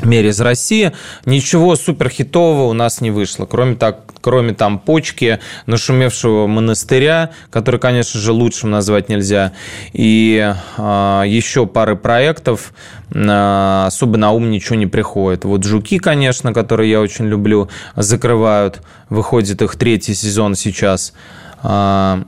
мере 0.02 0.30
из 0.30 0.40
России, 0.40 0.92
ничего 1.24 1.76
суперхитового 1.76 2.64
у 2.64 2.72
нас 2.72 3.00
не 3.00 3.10
вышло, 3.10 3.46
кроме, 3.46 3.76
так, 3.76 4.00
кроме 4.20 4.52
там 4.52 4.78
почки 4.78 5.40
нашумевшего 5.66 6.46
монастыря, 6.46 7.30
который, 7.50 7.80
конечно 7.80 8.20
же, 8.20 8.32
лучшим 8.32 8.70
назвать 8.70 9.08
нельзя, 9.08 9.52
и 9.92 10.54
э, 10.76 11.22
еще 11.26 11.66
пары 11.66 11.96
проектов, 11.96 12.72
э, 13.10 13.84
особо 13.86 14.18
на 14.18 14.32
ум 14.32 14.50
ничего 14.50 14.76
не 14.76 14.86
приходит. 14.86 15.44
Вот 15.44 15.64
«Жуки», 15.64 15.98
конечно, 15.98 16.52
которые 16.52 16.90
я 16.90 17.00
очень 17.00 17.26
люблю, 17.26 17.68
закрывают, 17.94 18.82
выходит 19.08 19.62
их 19.62 19.76
третий 19.76 20.14
сезон 20.14 20.54
сейчас. 20.54 21.14
Э, 21.62 22.22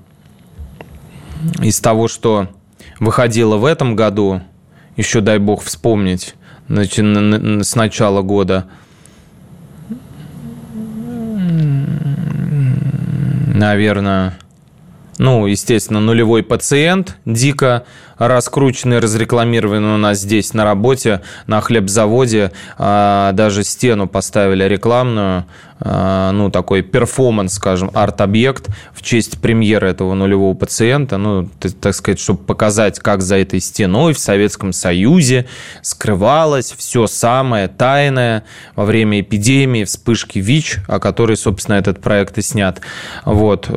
из 1.63 1.81
того, 1.81 2.09
что 2.09 2.49
выходило 2.99 3.57
в 3.57 3.65
этом 3.65 3.95
году, 3.95 4.43
еще 4.97 5.21
дай 5.21 5.39
бог 5.39 5.63
вспомнить, 5.63 6.35
значит, 6.69 7.05
с 7.65 7.75
начала 7.75 8.23
года. 8.23 8.67
Наверное, 13.55 14.39
ну, 15.19 15.47
естественно, 15.47 16.01
нулевой 16.01 16.43
пациент, 16.43 17.17
дико 17.25 17.85
раскрученный, 18.19 18.99
разрекламированный 18.99 19.95
у 19.95 19.99
нас 19.99 20.19
здесь 20.19 20.53
на 20.55 20.65
работе, 20.65 21.23
на 21.47 21.61
хлебзаводе. 21.61 22.53
А, 22.77 23.33
даже 23.33 23.65
стену 23.65 24.09
поставили 24.09 24.65
рекламную, 24.65 25.47
а, 25.81 26.33
ну, 26.33 26.51
такой 26.51 26.83
перформанс, 26.83 27.55
скажем, 27.55 27.91
арт-объект 27.95 28.69
в 28.93 29.03
честь 29.03 29.41
премьеры 29.41 29.89
этого 29.89 30.15
нулевого 30.15 30.55
пациента. 30.55 31.19
Ну, 31.19 31.49
так 31.81 31.95
сказать, 31.95 32.19
чтобы 32.19 32.41
показать, 32.41 32.99
как 32.99 33.23
за 33.23 33.37
этой 33.37 33.61
стеной 33.61 34.13
в 34.13 34.19
Советском 34.19 34.73
Союзе 34.73 35.47
скрывалось 35.83 36.75
все 36.77 37.07
самое 37.07 37.69
тайное 37.69 38.45
во 38.75 38.85
время 38.85 39.21
эпидемии, 39.21 39.85
вспышки 39.85 40.41
ВИЧ, 40.41 40.81
о 40.89 40.99
которой, 40.99 41.37
собственно, 41.37 41.77
этот 41.77 42.01
проект 42.01 42.39
и 42.39 42.43
снят. 42.43 42.81
Вот. 43.25 43.69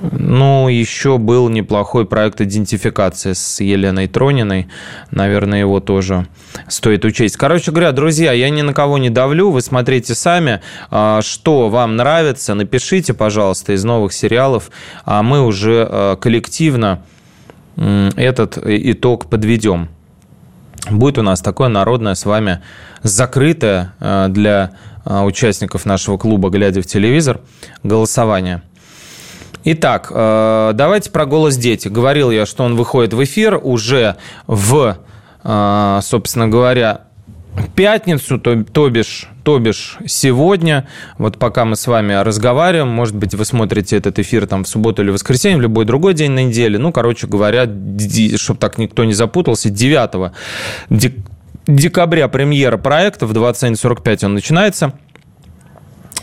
Э, 0.00 0.08
Ну, 0.10 0.68
еще 0.68 1.18
был 1.18 1.48
неплохой 1.48 2.06
проект 2.06 2.40
идентификации 2.40 3.32
с 3.32 3.60
Еленой 3.60 4.08
Трониной. 4.08 4.68
Наверное, 5.10 5.60
его 5.60 5.80
тоже 5.80 6.26
стоит 6.68 7.04
учесть. 7.04 7.36
Короче 7.36 7.70
говоря, 7.70 7.92
друзья, 7.92 8.32
я 8.32 8.50
ни 8.50 8.62
на 8.62 8.74
кого 8.74 8.98
не 8.98 9.10
давлю. 9.10 9.50
Вы 9.50 9.60
смотрите 9.60 10.14
сами, 10.14 10.60
а, 10.90 11.20
что 11.22 11.68
вам 11.68 11.96
нравится. 11.96 12.54
Напишите, 12.54 13.14
пожалуйста, 13.14 13.72
из 13.72 13.84
новых 13.84 14.12
сериалов. 14.12 14.70
А 15.04 15.22
мы 15.22 15.44
уже 15.44 15.86
а, 15.88 16.16
коллективно 16.16 17.02
этот 17.76 18.58
итог 18.64 19.26
подведем. 19.26 19.88
Будет 20.90 21.18
у 21.18 21.22
нас 21.22 21.40
такое 21.40 21.68
народное 21.68 22.14
с 22.14 22.24
вами 22.24 22.60
закрытое 23.02 23.94
а, 24.00 24.28
для 24.28 24.72
участников 25.04 25.86
нашего 25.86 26.18
клуба 26.18 26.50
«Глядя 26.50 26.82
в 26.82 26.86
телевизор» 26.86 27.40
голосование– 27.82 28.62
Итак, 29.70 30.10
э, 30.10 30.70
давайте 30.72 31.10
про 31.10 31.26
«Голос 31.26 31.58
дети». 31.58 31.88
Говорил 31.88 32.30
я, 32.30 32.46
что 32.46 32.64
он 32.64 32.74
выходит 32.74 33.12
в 33.12 33.22
эфир 33.22 33.60
уже 33.62 34.16
в, 34.46 34.96
э, 35.44 36.00
собственно 36.02 36.48
говоря, 36.48 37.02
пятницу, 37.76 38.38
то, 38.38 38.64
то, 38.64 38.88
бишь, 38.88 39.28
то 39.44 39.58
бишь 39.58 39.98
сегодня, 40.06 40.88
вот 41.18 41.36
пока 41.36 41.66
мы 41.66 41.76
с 41.76 41.86
вами 41.86 42.14
разговариваем, 42.14 42.88
может 42.88 43.14
быть, 43.14 43.34
вы 43.34 43.44
смотрите 43.44 43.98
этот 43.98 44.18
эфир 44.18 44.46
там 44.46 44.64
в 44.64 44.68
субботу 44.68 45.02
или 45.02 45.10
воскресенье, 45.10 45.58
в 45.58 45.60
любой 45.60 45.84
другой 45.84 46.14
день 46.14 46.30
на 46.30 46.44
неделе, 46.44 46.78
ну, 46.78 46.90
короче 46.90 47.26
говоря, 47.26 47.68
чтобы 48.36 48.58
так 48.58 48.78
никто 48.78 49.04
не 49.04 49.12
запутался, 49.12 49.68
9 49.68 50.32
декабря 51.66 52.28
премьера 52.28 52.78
проекта 52.78 53.26
в 53.26 53.32
21.45 53.32 54.24
он 54.24 54.32
начинается– 54.32 54.94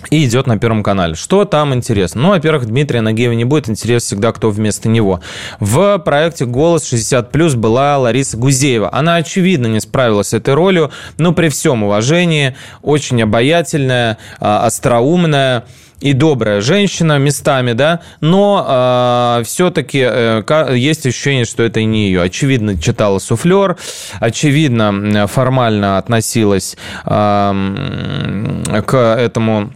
и 0.10 0.26
идет 0.26 0.48
на 0.48 0.58
Первом 0.58 0.84
канале. 0.84 1.16
Что 1.16 1.46
там 1.46 1.74
интересно? 1.74 2.22
Ну, 2.22 2.30
во-первых, 2.30 2.66
Дмитрия 2.66 3.02
Нагиева 3.02 3.34
не 3.34 3.46
будет, 3.46 3.70
интерес 3.70 4.04
всегда, 4.04 4.32
кто 4.32 4.50
вместо 4.50 4.90
него. 4.90 5.22
В 5.60 5.98
проекте 6.00 6.46
«Голос 6.46 6.92
60+,» 6.92 7.56
была 7.56 7.98
Лариса 7.98 8.38
Гузеева. 8.38 8.90
Она, 8.94 9.16
очевидно, 9.16 9.68
не 9.68 9.80
справилась 9.80 10.30
с 10.30 10.34
этой 10.34 10.54
ролью, 10.54 10.92
но 11.18 11.34
при 11.34 11.50
всем 11.50 11.84
уважении, 11.84 12.56
очень 12.82 13.22
обаятельная, 13.22 14.18
а, 14.40 14.66
остроумная, 14.66 15.66
и 16.02 16.14
добрая 16.14 16.62
женщина 16.62 17.18
местами, 17.18 17.74
да, 17.74 18.02
но 18.20 18.60
э, 18.60 18.66
а, 18.68 19.44
все-таки 19.44 20.06
э, 20.06 20.44
есть 20.76 21.06
ощущение, 21.06 21.46
что 21.46 21.64
это 21.64 21.84
не 21.84 22.08
ее. 22.08 22.22
Очевидно, 22.22 22.80
читала 22.80 23.20
суфлер, 23.20 23.78
очевидно, 24.20 25.26
формально 25.28 25.98
относилась 25.98 26.78
э, 27.06 28.82
к 28.86 28.96
этому 28.96 29.72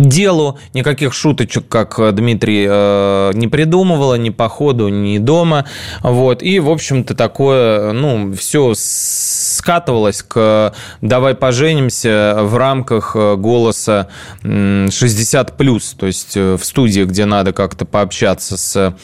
делу. 0.00 0.58
Никаких 0.72 1.12
шуточек, 1.14 1.68
как 1.68 2.14
Дмитрий, 2.14 2.66
э, 2.68 3.30
не 3.34 3.48
придумывала 3.48 4.14
ни 4.14 4.30
по 4.30 4.48
ходу, 4.48 4.88
ни 4.88 5.18
дома. 5.18 5.66
Вот. 6.02 6.42
И, 6.42 6.60
в 6.60 6.70
общем-то, 6.70 7.14
такое, 7.14 7.92
ну, 7.92 8.32
все 8.34 8.72
скатывалось 8.76 10.22
к 10.22 10.74
«давай 11.00 11.34
поженимся» 11.34 12.38
в 12.40 12.56
рамках 12.56 13.16
э, 13.16 13.36
голоса 13.36 14.08
60+, 14.42 15.96
то 15.96 16.06
есть 16.06 16.36
э, 16.36 16.56
в 16.56 16.64
студии, 16.64 17.04
где 17.04 17.24
надо 17.24 17.52
как-то 17.52 17.84
пообщаться 17.84 18.56
с 18.56 18.94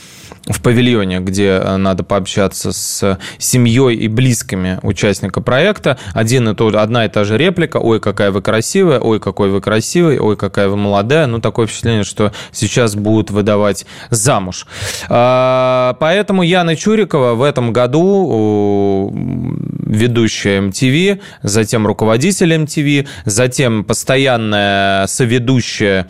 в 0.47 0.63
павильоне, 0.63 1.21
где 1.21 1.61
э, 1.63 1.77
надо 1.77 2.03
пообщаться 2.03 2.73
с 2.73 3.19
семьей 3.39 3.97
и 3.97 4.09
близкими 4.09 4.79
участника 4.83 5.41
проекта. 5.41 5.99
Один 6.15 6.49
и 6.49 6.55
тот, 6.55 6.75
одна 6.75 7.05
и 7.05 7.09
та 7.09 7.25
же 7.25 7.37
реплика. 7.37 7.77
Ой, 7.77 8.01
какая 8.01 8.31
вы 8.31 8.43
красивая, 8.43 9.01
ой, 9.01 9.21
какой 9.21 9.51
вы 9.51 9.61
красивый, 9.61 10.19
ой, 10.19 10.37
какая 10.37 10.69
вы 10.69 10.77
молодая. 10.77 11.27
Ну, 11.27 11.41
такое 11.41 11.67
впечатление, 11.67 12.05
что 12.05 12.33
сейчас 12.53 12.95
будут 12.97 13.31
выдавать 13.31 13.87
замуж. 14.09 14.67
А, 15.09 15.97
поэтому 16.01 16.43
Яна 16.43 16.75
Чурикова 16.75 17.35
в 17.35 17.43
этом 17.43 17.73
году 17.73 19.11
ведущая 19.13 20.61
MTV, 20.61 21.21
затем 21.43 21.87
руководитель 21.87 22.53
MTV, 22.55 23.07
затем 23.25 23.85
постоянная 23.85 25.07
соведущая 25.07 26.07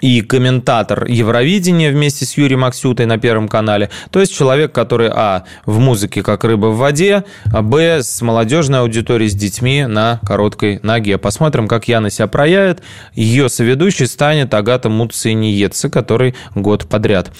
и 0.00 0.20
комментатор 0.20 1.04
Евровидения 1.06 1.90
вместе 1.90 2.24
с 2.24 2.36
Юрием 2.36 2.64
Аксютой 2.64 3.06
на 3.06 3.18
Первом 3.18 3.48
канале. 3.48 3.90
То 4.10 4.20
есть 4.20 4.34
человек, 4.34 4.72
который, 4.72 5.08
а, 5.12 5.44
в 5.64 5.78
музыке 5.78 6.22
как 6.22 6.44
рыба 6.44 6.66
в 6.66 6.78
воде, 6.78 7.24
а, 7.52 7.62
б, 7.62 8.02
с 8.02 8.20
молодежной 8.22 8.80
аудиторией, 8.80 9.30
с 9.30 9.34
детьми 9.34 9.86
на 9.86 10.20
короткой 10.26 10.80
ноге. 10.82 11.18
Посмотрим, 11.18 11.68
как 11.68 11.88
Яна 11.88 12.10
себя 12.10 12.26
проявит. 12.26 12.82
Ее 13.14 13.48
соведущей 13.48 14.06
станет 14.06 14.52
Агата 14.54 14.88
Муциньеца, 14.88 15.88
который 15.88 16.34
год 16.54 16.86
подряд. 16.88 17.32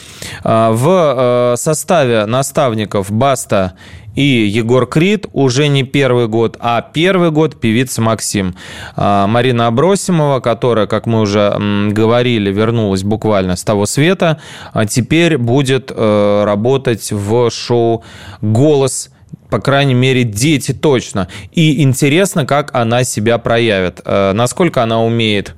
А, 0.42 0.72
в 0.72 1.54
э, 1.54 1.56
составе 1.56 2.26
наставников 2.26 3.10
Баста 3.10 3.74
и 4.16 4.22
Егор 4.22 4.86
Крид 4.86 5.26
уже 5.32 5.68
не 5.68 5.84
первый 5.84 6.26
год, 6.26 6.56
а 6.58 6.80
первый 6.80 7.30
год 7.30 7.60
певица 7.60 8.00
Максим. 8.00 8.56
А, 8.96 9.26
Марина 9.26 9.68
Абросимова, 9.68 10.40
которая, 10.40 10.86
как 10.86 11.06
мы 11.06 11.20
уже 11.20 11.54
говорили, 11.90 12.50
вернулась 12.50 13.04
буквально 13.04 13.56
с 13.56 13.62
того 13.62 13.86
света, 13.86 14.40
а 14.72 14.86
теперь 14.86 15.36
будет 15.38 15.92
э, 15.94 16.44
работать 16.44 17.12
в 17.12 17.50
шоу 17.50 18.02
«Голос» 18.40 19.10
по 19.50 19.60
крайней 19.60 19.94
мере, 19.94 20.24
дети 20.24 20.72
точно. 20.72 21.28
И 21.52 21.80
интересно, 21.80 22.44
как 22.46 22.74
она 22.74 23.04
себя 23.04 23.38
проявит. 23.38 24.00
Э, 24.04 24.32
насколько 24.32 24.82
она 24.82 25.00
умеет 25.00 25.54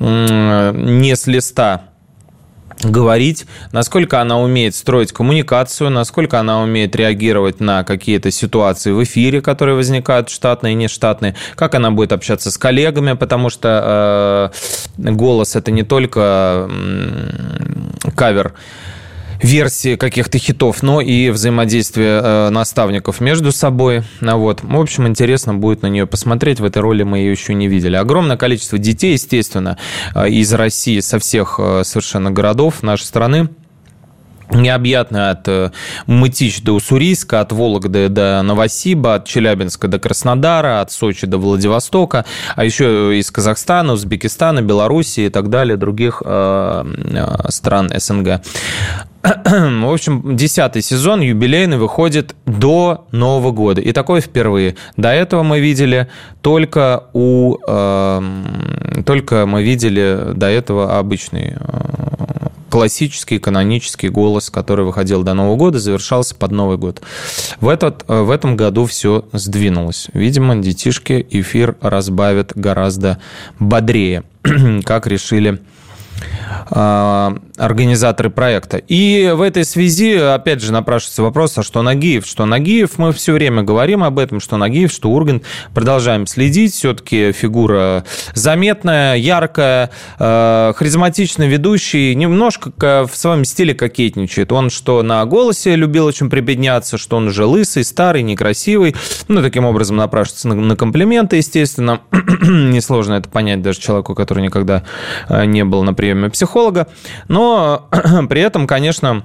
не 0.00 1.14
с 1.14 1.26
листа 1.26 1.88
говорить, 2.82 3.46
насколько 3.72 4.20
она 4.20 4.40
умеет 4.40 4.74
строить 4.74 5.12
коммуникацию, 5.12 5.90
насколько 5.90 6.38
она 6.38 6.62
умеет 6.62 6.94
реагировать 6.94 7.60
на 7.60 7.84
какие-то 7.84 8.30
ситуации 8.30 8.92
в 8.92 9.02
эфире, 9.02 9.40
которые 9.40 9.74
возникают 9.74 10.30
штатные 10.30 10.72
и 10.72 10.76
нештатные, 10.76 11.34
как 11.54 11.74
она 11.74 11.90
будет 11.90 12.12
общаться 12.12 12.50
с 12.50 12.58
коллегами, 12.58 13.14
потому 13.14 13.50
что 13.50 14.52
э, 14.98 15.10
голос 15.10 15.56
это 15.56 15.70
не 15.70 15.82
только 15.82 16.68
э, 16.70 18.10
кавер 18.14 18.54
версии 19.42 19.96
каких-то 19.96 20.38
хитов, 20.38 20.82
но 20.82 21.00
и 21.00 21.30
взаимодействие 21.30 22.20
э, 22.22 22.48
наставников 22.50 23.20
между 23.20 23.52
собой. 23.52 24.02
А 24.20 24.36
вот. 24.36 24.62
В 24.62 24.80
общем, 24.80 25.06
интересно 25.06 25.54
будет 25.54 25.82
на 25.82 25.86
нее 25.88 26.06
посмотреть. 26.06 26.60
В 26.60 26.64
этой 26.64 26.82
роли 26.82 27.02
мы 27.02 27.18
ее 27.18 27.30
еще 27.30 27.54
не 27.54 27.68
видели. 27.68 27.96
Огромное 27.96 28.36
количество 28.36 28.78
детей, 28.78 29.12
естественно, 29.12 29.78
э, 30.14 30.28
из 30.28 30.52
России, 30.52 31.00
со 31.00 31.18
всех 31.18 31.56
э, 31.58 31.82
совершенно 31.84 32.30
городов 32.30 32.82
нашей 32.82 33.04
страны 33.04 33.48
необъятно 34.52 35.30
от 35.30 35.48
э, 35.48 35.70
Мытищ 36.06 36.62
до 36.62 36.72
Уссурийска, 36.72 37.40
от 37.40 37.52
Вологды 37.52 38.08
до 38.08 38.42
Новосиба, 38.42 39.14
от 39.14 39.26
Челябинска 39.26 39.88
до 39.88 39.98
Краснодара, 39.98 40.80
от 40.80 40.90
Сочи 40.90 41.26
до 41.26 41.38
Владивостока, 41.38 42.24
а 42.56 42.64
еще 42.64 43.18
из 43.18 43.30
Казахстана, 43.30 43.92
Узбекистана, 43.92 44.62
Белоруссии 44.62 45.24
и 45.24 45.28
так 45.28 45.50
далее, 45.50 45.76
других 45.76 46.22
э, 46.24 46.84
э, 46.84 47.50
стран 47.50 47.90
СНГ. 47.94 48.42
В 49.22 49.92
общем, 49.92 50.36
десятый 50.36 50.80
сезон 50.80 51.20
юбилейный 51.20 51.76
выходит 51.76 52.36
до 52.46 53.06
Нового 53.10 53.50
года. 53.50 53.80
И 53.80 53.92
такое 53.92 54.20
впервые. 54.20 54.76
До 54.96 55.08
этого 55.08 55.42
мы 55.42 55.60
видели 55.60 56.08
только 56.40 57.04
у... 57.12 57.56
Э, 57.66 58.22
только 59.04 59.46
мы 59.46 59.62
видели 59.62 60.32
до 60.34 60.48
этого 60.48 60.98
обычный 60.98 61.56
классический 62.68 63.38
канонический 63.38 64.08
голос, 64.08 64.50
который 64.50 64.84
выходил 64.84 65.22
до 65.22 65.34
Нового 65.34 65.56
года, 65.56 65.78
завершался 65.78 66.34
под 66.34 66.52
Новый 66.52 66.76
год. 66.76 67.02
В, 67.60 67.68
этот, 67.68 68.04
э, 68.08 68.20
в 68.22 68.30
этом 68.30 68.56
году 68.56 68.86
все 68.86 69.24
сдвинулось. 69.32 70.08
Видимо, 70.12 70.56
детишки 70.56 71.26
эфир 71.30 71.76
разбавят 71.80 72.52
гораздо 72.54 73.18
бодрее, 73.58 74.24
как 74.84 75.06
решили 75.06 75.60
организаторы 76.70 78.30
проекта. 78.30 78.78
И 78.78 79.32
в 79.34 79.42
этой 79.42 79.64
связи, 79.64 80.16
опять 80.16 80.60
же, 80.60 80.72
напрашивается 80.72 81.22
вопрос, 81.22 81.56
а 81.58 81.62
что 81.62 81.82
Нагиев? 81.82 82.26
Что 82.26 82.46
Нагиев? 82.46 82.98
Мы 82.98 83.12
все 83.12 83.32
время 83.32 83.62
говорим 83.62 84.02
об 84.02 84.18
этом, 84.18 84.40
что 84.40 84.56
Нагиев, 84.56 84.92
что 84.92 85.10
Ургант. 85.10 85.44
Продолжаем 85.74 86.26
следить. 86.26 86.74
Все-таки 86.74 87.32
фигура 87.32 88.04
заметная, 88.34 89.16
яркая, 89.16 89.90
э, 90.18 90.72
харизматичный 90.76 91.48
ведущий. 91.48 92.14
Немножко 92.14 92.72
в 93.06 93.16
своем 93.16 93.44
стиле 93.44 93.74
кокетничает. 93.74 94.52
Он 94.52 94.70
что 94.70 95.02
на 95.02 95.24
голосе 95.24 95.76
любил 95.76 96.06
очень 96.06 96.30
прибедняться, 96.30 96.98
что 96.98 97.16
он 97.16 97.28
уже 97.28 97.44
лысый, 97.44 97.84
старый, 97.84 98.22
некрасивый. 98.22 98.94
Ну, 99.28 99.42
таким 99.42 99.64
образом 99.64 99.96
напрашивается 99.96 100.48
на 100.48 100.76
комплименты, 100.76 101.36
естественно. 101.36 102.00
Несложно 102.12 103.14
это 103.14 103.28
понять 103.28 103.62
даже 103.62 103.80
человеку, 103.80 104.14
который 104.14 104.42
никогда 104.42 104.84
э, 105.28 105.44
не 105.44 105.64
был, 105.64 105.82
например, 105.82 106.08
приеме 106.08 106.30
психолога. 106.38 106.86
Но 107.26 107.88
при 108.28 108.40
этом, 108.40 108.66
конечно, 108.66 109.24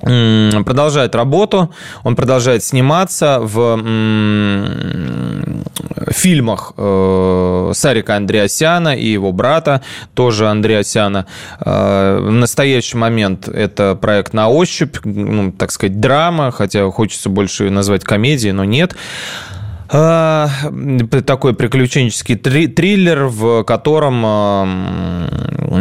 продолжает 0.00 1.14
работу, 1.14 1.74
он 2.04 2.14
продолжает 2.14 2.62
сниматься 2.62 3.40
в 3.42 3.76
фильмах 6.12 6.72
э, 6.76 7.72
Сарика 7.74 8.16
Андреасяна 8.16 8.96
и 8.96 9.06
его 9.06 9.32
брата, 9.32 9.82
тоже 10.14 10.48
Андреасяна. 10.48 11.26
Э, 11.60 12.20
в 12.20 12.30
настоящий 12.30 12.96
момент 12.96 13.48
это 13.48 13.96
проект 14.00 14.32
на 14.32 14.48
ощупь, 14.48 14.98
ну, 15.04 15.52
так 15.52 15.72
сказать, 15.72 16.00
драма, 16.00 16.52
хотя 16.52 16.88
хочется 16.90 17.28
больше 17.28 17.68
назвать 17.68 18.04
комедией, 18.04 18.52
но 18.52 18.64
нет 18.64 18.92
э, 18.92 19.57
такой 19.88 21.54
приключенческий 21.54 22.36
триллер, 22.36 23.24
в 23.26 23.64
котором 23.64 24.20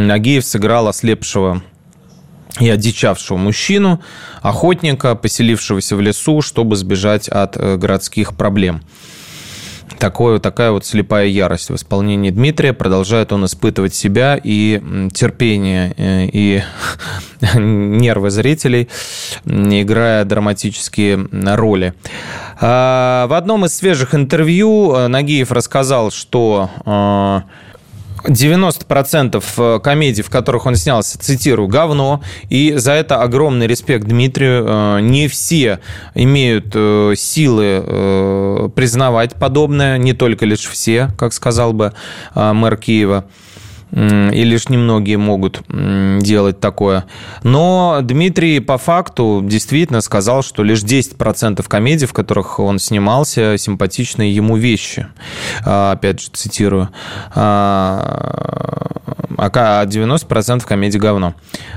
Нагиев 0.07 0.45
сыграл 0.45 0.87
ослепшего 0.87 1.61
и 2.59 2.69
одичавшего 2.69 3.37
мужчину, 3.37 4.01
охотника, 4.41 5.15
поселившегося 5.15 5.95
в 5.95 6.01
лесу, 6.01 6.41
чтобы 6.41 6.75
сбежать 6.75 7.29
от 7.29 7.57
э, 7.57 7.77
городских 7.77 8.35
проблем. 8.35 8.81
Такое, 9.99 10.39
такая 10.39 10.71
вот 10.71 10.85
слепая 10.85 11.25
ярость 11.25 11.69
в 11.69 11.75
исполнении 11.75 12.29
Дмитрия. 12.29 12.73
Продолжает 12.73 13.31
он 13.31 13.45
испытывать 13.45 13.95
себя 13.95 14.39
и 14.41 14.81
терпение, 15.13 15.93
э, 15.97 16.25
и 16.31 16.61
нервы 17.55 18.29
зрителей, 18.29 18.89
играя 19.45 20.23
драматические 20.25 21.27
роли. 21.55 21.93
А, 22.59 23.27
в 23.27 23.33
одном 23.33 23.65
из 23.65 23.75
свежих 23.75 24.13
интервью 24.13 24.93
э, 24.93 25.07
Нагиев 25.07 25.51
рассказал, 25.51 26.11
что 26.11 26.69
90% 28.27 29.43
э, 29.57 29.79
комедий, 29.79 30.21
в 30.21 30.29
которых 30.29 30.65
он 30.65 30.75
снялся, 30.75 31.17
цитирую, 31.17 31.67
говно. 31.67 32.21
И 32.49 32.73
за 32.75 32.93
это 32.93 33.21
огромный 33.21 33.67
респект 33.67 34.05
Дмитрию. 34.05 34.65
Э, 34.67 34.99
не 35.01 35.27
все 35.27 35.79
имеют 36.13 36.71
э, 36.73 37.13
силы 37.15 38.71
признавать 38.75 39.35
подобное, 39.35 39.97
не 39.97 40.13
только 40.13 40.45
лишь 40.45 40.67
все, 40.67 41.09
как 41.17 41.33
сказал 41.33 41.73
бы 41.73 41.93
мэр 42.35 42.77
Киева 42.77 43.25
и 43.91 44.43
лишь 44.43 44.69
немногие 44.69 45.17
могут 45.17 45.61
делать 45.69 46.59
такое. 46.59 47.05
Но 47.43 47.99
Дмитрий 48.01 48.59
по 48.59 48.77
факту 48.77 49.41
действительно 49.43 50.01
сказал, 50.01 50.43
что 50.43 50.63
лишь 50.63 50.83
10% 50.83 51.63
комедий, 51.67 52.05
в 52.05 52.13
которых 52.13 52.59
он 52.59 52.79
снимался, 52.79 53.57
симпатичные 53.57 54.35
ему 54.35 54.57
вещи. 54.57 55.07
А, 55.65 55.93
опять 55.93 56.21
же, 56.21 56.29
цитирую. 56.33 56.89
А 57.35 58.87
90% 59.37 60.61
а 60.63 60.67
комедий 60.67 60.99
говно. 60.99 61.35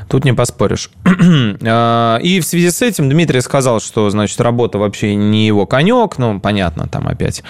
Тут 0.08 0.24
не 0.24 0.32
поспоришь. 0.32 0.90
А, 1.62 2.18
и 2.18 2.40
в 2.40 2.44
связи 2.44 2.70
с 2.70 2.82
этим 2.82 3.08
Дмитрий 3.08 3.40
сказал, 3.40 3.80
что, 3.80 4.10
значит, 4.10 4.40
работа 4.40 4.78
вообще 4.78 5.14
не 5.14 5.46
его 5.46 5.66
конек, 5.66 6.18
ну, 6.18 6.40
понятно, 6.40 6.88
там 6.88 7.06
опять 7.06 7.44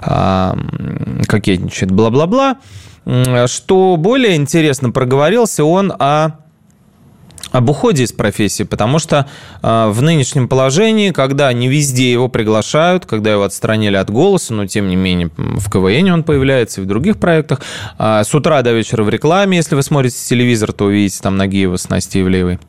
кокетничает, 0.00 1.92
бла-бла-бла. 1.92 2.56
Что 3.04 3.96
более 3.98 4.36
интересно, 4.36 4.90
проговорился 4.90 5.64
он 5.64 5.92
о 5.98 6.40
об 7.52 7.68
уходе 7.68 8.04
из 8.04 8.12
профессии, 8.12 8.62
потому 8.62 8.98
что 8.98 9.26
э, 9.62 9.88
в 9.88 10.02
нынешнем 10.02 10.48
положении, 10.48 11.10
когда 11.10 11.52
не 11.52 11.68
везде 11.68 12.12
его 12.12 12.28
приглашают, 12.28 13.06
когда 13.06 13.32
его 13.32 13.42
отстранили 13.42 13.96
от 13.96 14.10
голоса, 14.10 14.54
но 14.54 14.66
тем 14.66 14.88
не 14.88 14.96
менее 14.96 15.30
в 15.36 15.70
КВН 15.70 16.12
он 16.12 16.22
появляется 16.22 16.80
и 16.80 16.84
в 16.84 16.86
других 16.86 17.18
проектах, 17.18 17.60
э, 17.98 18.22
с 18.24 18.32
утра 18.34 18.62
до 18.62 18.72
вечера 18.72 19.02
в 19.02 19.08
рекламе, 19.08 19.56
если 19.56 19.74
вы 19.74 19.82
смотрите 19.82 20.16
телевизор, 20.28 20.72
то 20.72 20.84
увидите 20.84 21.20
там 21.22 21.36
Нагиева 21.36 21.76
с 21.76 21.88
Настей 21.88 22.22
Ивлеевой. 22.22 22.60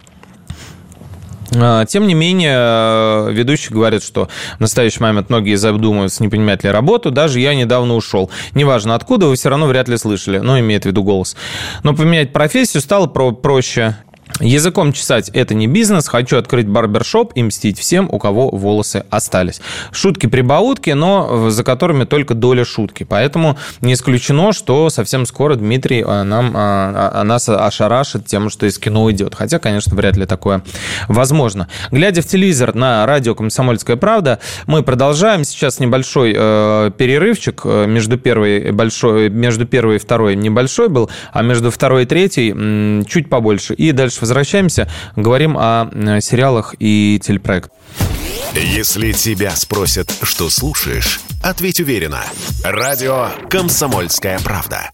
А, 1.55 1.85
тем 1.85 2.07
не 2.07 2.13
менее, 2.13 2.55
э, 2.55 3.31
ведущий 3.31 3.73
говорит, 3.73 4.03
что 4.03 4.29
в 4.57 4.59
настоящий 4.61 5.01
момент 5.01 5.29
многие 5.29 5.55
задумываются, 5.55 6.23
не 6.23 6.29
понимают 6.29 6.63
ли 6.63 6.69
работу. 6.69 7.11
Даже 7.11 7.39
я 7.39 7.53
недавно 7.55 7.95
ушел. 7.95 8.29
Неважно 8.53 8.95
откуда, 8.95 9.27
вы 9.27 9.35
все 9.35 9.49
равно 9.49 9.67
вряд 9.67 9.87
ли 9.87 9.97
слышали. 9.97 10.39
Ну, 10.39 10.59
имеет 10.59 10.83
в 10.83 10.85
виду 10.87 11.03
голос. 11.03 11.35
Но 11.83 11.93
поменять 11.93 12.31
профессию 12.31 12.81
стало 12.81 13.07
про 13.07 13.31
проще. 13.31 13.97
Языком 14.41 14.91
чесать– 14.91 15.29
это 15.33 15.53
не 15.53 15.67
бизнес. 15.67 16.07
Хочу 16.07 16.37
открыть 16.37 16.67
барбершоп 16.67 17.31
и 17.35 17.43
мстить 17.43 17.77
всем, 17.77 18.09
у 18.11 18.17
кого 18.17 18.49
волосы 18.49 19.05
остались. 19.11 19.61
Шутки-прибаутки, 19.91 20.89
но 20.91 21.49
за 21.51 21.63
которыми 21.63 22.05
только 22.05 22.33
доля 22.33 22.65
шутки. 22.65 23.03
Поэтому 23.03 23.57
не 23.81 23.93
исключено, 23.93 24.51
что 24.51 24.89
совсем 24.89 25.27
скоро 25.27 25.55
Дмитрий 25.55 26.03
а, 26.05 26.23
нам, 26.23 26.53
а, 26.55 27.11
а, 27.13 27.23
нас 27.23 27.47
ошарашит 27.49 28.25
тем, 28.25 28.49
что 28.49 28.65
из 28.65 28.79
кино 28.79 29.03
уйдет. 29.03 29.35
Хотя, 29.35 29.59
конечно, 29.59 29.95
вряд 29.95 30.17
ли 30.17 30.25
такое 30.25 30.63
возможно. 31.07 31.67
Глядя 31.91 32.21
в 32.21 32.25
телевизор 32.25 32.73
на 32.73 33.05
радио 33.05 33.35
«Комсомольская 33.35 33.95
правда», 33.95 34.39
мы 34.65 34.81
продолжаем. 34.81 35.43
Сейчас 35.43 35.79
небольшой 35.79 36.33
э, 36.35 36.91
перерывчик 36.97 37.61
э, 37.63 37.85
между 37.85 38.17
первой, 38.17 38.71
большой, 38.71 39.29
между 39.29 39.67
первой 39.67 39.97
и 39.97 39.99
второй 39.99 40.35
небольшой 40.35 40.89
был, 40.89 41.11
а 41.31 41.43
между 41.43 41.69
второй 41.69 42.03
и 42.03 42.05
третьей 42.05 42.51
м, 42.51 43.05
чуть 43.05 43.29
побольше. 43.29 43.75
И 43.75 43.91
дальше 43.91 44.19
возвращаемся, 44.31 44.87
говорим 45.15 45.57
о 45.57 45.89
э, 45.91 46.21
сериалах 46.21 46.73
и 46.79 47.19
телепроектах. 47.21 47.71
Если 48.55 49.11
тебя 49.11 49.51
спросят, 49.51 50.11
что 50.23 50.49
слушаешь, 50.49 51.19
ответь 51.43 51.79
уверенно. 51.79 52.23
Радио 52.63 53.27
«Комсомольская 53.49 54.39
правда». 54.39 54.89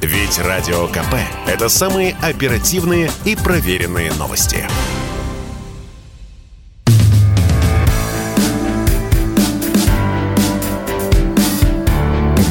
Ведь 0.00 0.38
Радио 0.38 0.86
КП– 0.88 1.14
это 1.46 1.68
самые 1.68 2.16
оперативные 2.22 3.10
и 3.24 3.36
проверенные 3.36 4.12
новости. 4.14 4.66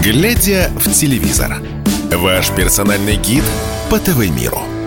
Глядя 0.04 0.72
в 0.76 0.92
телевизор. 0.94 1.62
Ваш 2.12 2.50
персональный 2.52 3.18
гид 3.18 3.44
по 3.90 4.00
ТВ-миру. 4.00 4.79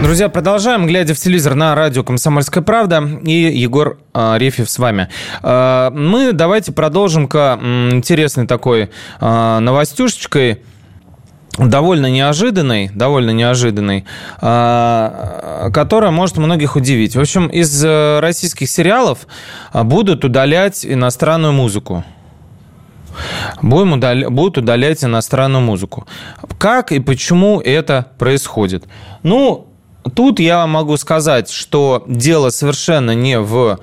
Друзья, 0.00 0.28
продолжаем, 0.28 0.86
глядя 0.86 1.12
в 1.12 1.18
телевизор 1.18 1.56
на 1.56 1.74
радио 1.74 2.04
«Комсомольская 2.04 2.62
правда». 2.62 3.02
И 3.24 3.32
Егор 3.32 3.98
э, 4.14 4.38
Рефьев 4.38 4.70
с 4.70 4.78
вами. 4.78 5.08
Э, 5.42 5.90
мы 5.92 6.32
давайте 6.32 6.70
продолжим-ка 6.70 7.58
интересной 7.90 8.46
такой 8.46 8.90
э, 9.20 9.58
новостюшечкой 9.58 10.62
довольно 11.58 12.08
неожиданной, 12.08 12.90
довольно 12.94 13.30
неожиданной, 13.30 14.04
которая 14.38 16.12
может 16.12 16.36
многих 16.36 16.76
удивить. 16.76 17.16
В 17.16 17.20
общем, 17.20 17.48
из 17.48 17.84
российских 17.84 18.70
сериалов 18.70 19.26
будут 19.74 20.24
удалять 20.24 20.86
иностранную 20.86 21.52
музыку. 21.52 22.04
Будем 23.60 23.94
удал... 23.94 24.30
Будут 24.30 24.58
удалять 24.58 25.02
иностранную 25.02 25.60
музыку. 25.60 26.06
Как 26.58 26.92
и 26.92 27.00
почему 27.00 27.60
это 27.60 28.12
происходит? 28.18 28.84
Ну, 29.24 29.67
Тут 30.14 30.40
я 30.40 30.66
могу 30.66 30.96
сказать, 30.96 31.50
что 31.50 32.04
дело 32.06 32.50
совершенно 32.50 33.14
не 33.14 33.38
в 33.40 33.78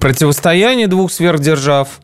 противостоянии 0.00 0.86
двух 0.86 1.10
сверхдержав, 1.12 2.00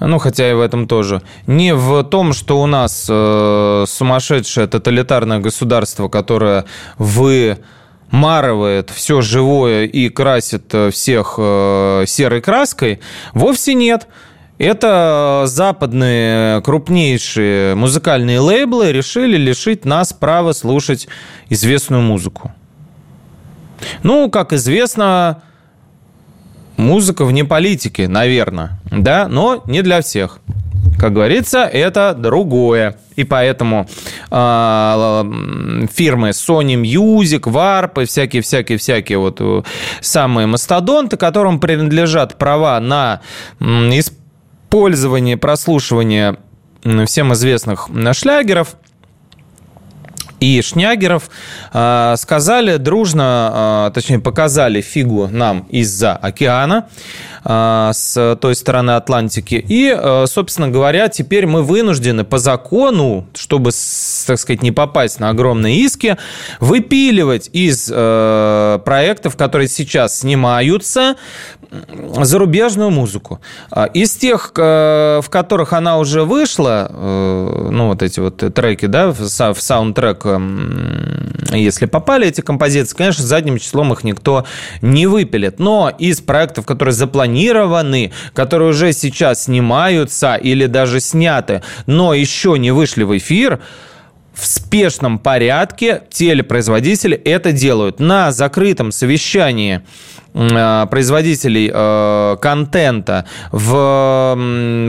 ну, 0.00 0.18
хотя 0.18 0.50
и 0.50 0.54
в 0.54 0.60
этом 0.60 0.86
тоже, 0.86 1.22
не 1.46 1.74
в 1.74 2.02
том, 2.04 2.32
что 2.32 2.60
у 2.60 2.66
нас 2.66 3.06
э, 3.08 3.84
сумасшедшее 3.86 4.66
тоталитарное 4.66 5.40
государство, 5.40 6.08
которое 6.08 6.64
вымарывает 6.96 8.90
все 8.90 9.20
живое 9.20 9.84
и 9.84 10.08
красит 10.08 10.72
всех 10.90 11.34
э, 11.36 12.04
серой 12.06 12.40
краской, 12.40 13.00
вовсе 13.34 13.74
нет. 13.74 14.08
Это 14.60 15.44
западные 15.46 16.60
крупнейшие 16.60 17.74
музыкальные 17.74 18.40
лейблы 18.40 18.92
решили 18.92 19.38
лишить 19.38 19.86
нас 19.86 20.12
права 20.12 20.52
слушать 20.52 21.08
известную 21.48 22.02
музыку. 22.02 22.52
Ну, 24.02 24.28
как 24.28 24.52
известно, 24.52 25.40
музыка 26.76 27.24
вне 27.24 27.46
политики, 27.46 28.02
наверное, 28.02 28.78
да, 28.90 29.28
но 29.28 29.62
не 29.66 29.80
для 29.80 30.02
всех. 30.02 30.40
Как 30.98 31.14
говорится, 31.14 31.60
это 31.60 32.12
другое. 32.12 32.98
И 33.16 33.24
поэтому 33.24 33.88
э, 34.30 35.24
фирмы 35.90 36.30
Sony 36.30 36.74
Music, 36.74 37.40
Warp 37.44 38.02
и 38.02 38.04
всякие-всякие-всякие 38.04 39.16
вот 39.16 39.38
э, 39.40 39.62
самые 40.02 40.46
мастодонты, 40.46 41.16
которым 41.16 41.60
принадлежат 41.60 42.36
права 42.36 42.78
на 42.78 43.22
исполнение 43.58 44.19
пользование, 44.70 45.36
прослушивание 45.36 46.38
всем 47.06 47.32
известных 47.34 47.88
шлягеров 48.12 48.76
и 50.40 50.62
Шнягеров 50.62 51.30
э, 51.72 52.14
сказали 52.16 52.78
дружно, 52.78 53.88
э, 53.88 53.94
точнее 53.94 54.18
показали 54.18 54.80
фигу 54.80 55.28
нам 55.28 55.66
из-за 55.68 56.12
океана 56.16 56.88
э, 57.44 57.90
с 57.92 58.36
той 58.40 58.54
стороны 58.54 58.92
Атлантики. 58.92 59.54
И, 59.54 59.94
э, 59.96 60.24
собственно 60.26 60.68
говоря, 60.68 61.08
теперь 61.08 61.46
мы 61.46 61.62
вынуждены 61.62 62.24
по 62.24 62.38
закону, 62.38 63.26
чтобы, 63.34 63.70
так 64.26 64.38
сказать, 64.38 64.62
не 64.62 64.72
попасть 64.72 65.20
на 65.20 65.28
огромные 65.28 65.76
иски, 65.76 66.16
выпиливать 66.58 67.50
из 67.52 67.90
э, 67.92 68.78
проектов, 68.84 69.36
которые 69.36 69.68
сейчас 69.68 70.20
снимаются, 70.20 71.16
зарубежную 72.22 72.90
музыку. 72.90 73.40
Из 73.94 74.16
тех, 74.16 74.50
в 74.56 75.24
которых 75.30 75.72
она 75.72 75.98
уже 75.98 76.24
вышла, 76.24 76.90
ну, 76.92 77.88
вот 77.88 78.02
эти 78.02 78.18
вот 78.18 78.38
треки, 78.54 78.86
да, 78.86 79.12
в 79.12 79.54
саундтрек 79.60 80.24
если 81.52 81.86
попали 81.86 82.28
эти 82.28 82.40
композиции, 82.40 82.96
конечно, 82.96 83.24
задним 83.24 83.58
числом 83.58 83.92
их 83.92 84.04
никто 84.04 84.46
не 84.82 85.06
выпилит. 85.06 85.58
Но 85.58 85.92
из 85.98 86.20
проектов, 86.20 86.66
которые 86.66 86.92
запланированы, 86.92 88.12
которые 88.34 88.70
уже 88.70 88.92
сейчас 88.92 89.44
снимаются 89.44 90.34
или 90.34 90.66
даже 90.66 91.00
сняты, 91.00 91.62
но 91.86 92.14
еще 92.14 92.58
не 92.58 92.70
вышли 92.70 93.02
в 93.02 93.16
эфир, 93.16 93.60
в 94.32 94.46
спешном 94.46 95.18
порядке 95.18 96.02
телепроизводители 96.10 97.16
это 97.16 97.52
делают. 97.52 98.00
На 98.00 98.32
закрытом 98.32 98.92
совещании 98.92 99.82
производителей 100.32 101.70
э, 101.72 102.36
контента 102.40 103.24
в 103.50 104.36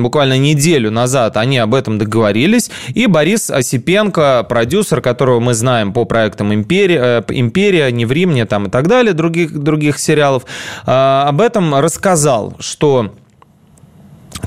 буквально 0.02 0.38
неделю 0.38 0.92
назад 0.92 1.38
они 1.38 1.58
об 1.58 1.74
этом 1.74 1.98
договорились, 1.98 2.70
и 2.90 3.08
Борис 3.08 3.50
Осипенко, 3.50 4.46
продюсер, 4.48 5.02
которого 5.02 5.40
мы 5.40 5.54
знаем 5.54 5.94
по 5.94 6.06
проектам 6.06 6.54
«Империя», 6.54 7.24
э, 7.28 7.34
«Империя», 7.34 7.92
«Не 7.92 8.06
в 8.06 8.12
Римне» 8.12 8.46
там 8.46 8.68
и 8.68 8.70
так 8.70 8.88
далее, 8.88 9.14
других, 9.14 9.58
других 9.58 9.98
сериалов, 10.00 10.44
об 10.86 11.42
этом 11.42 11.76
рассказал, 11.76 12.56
что 12.60 13.14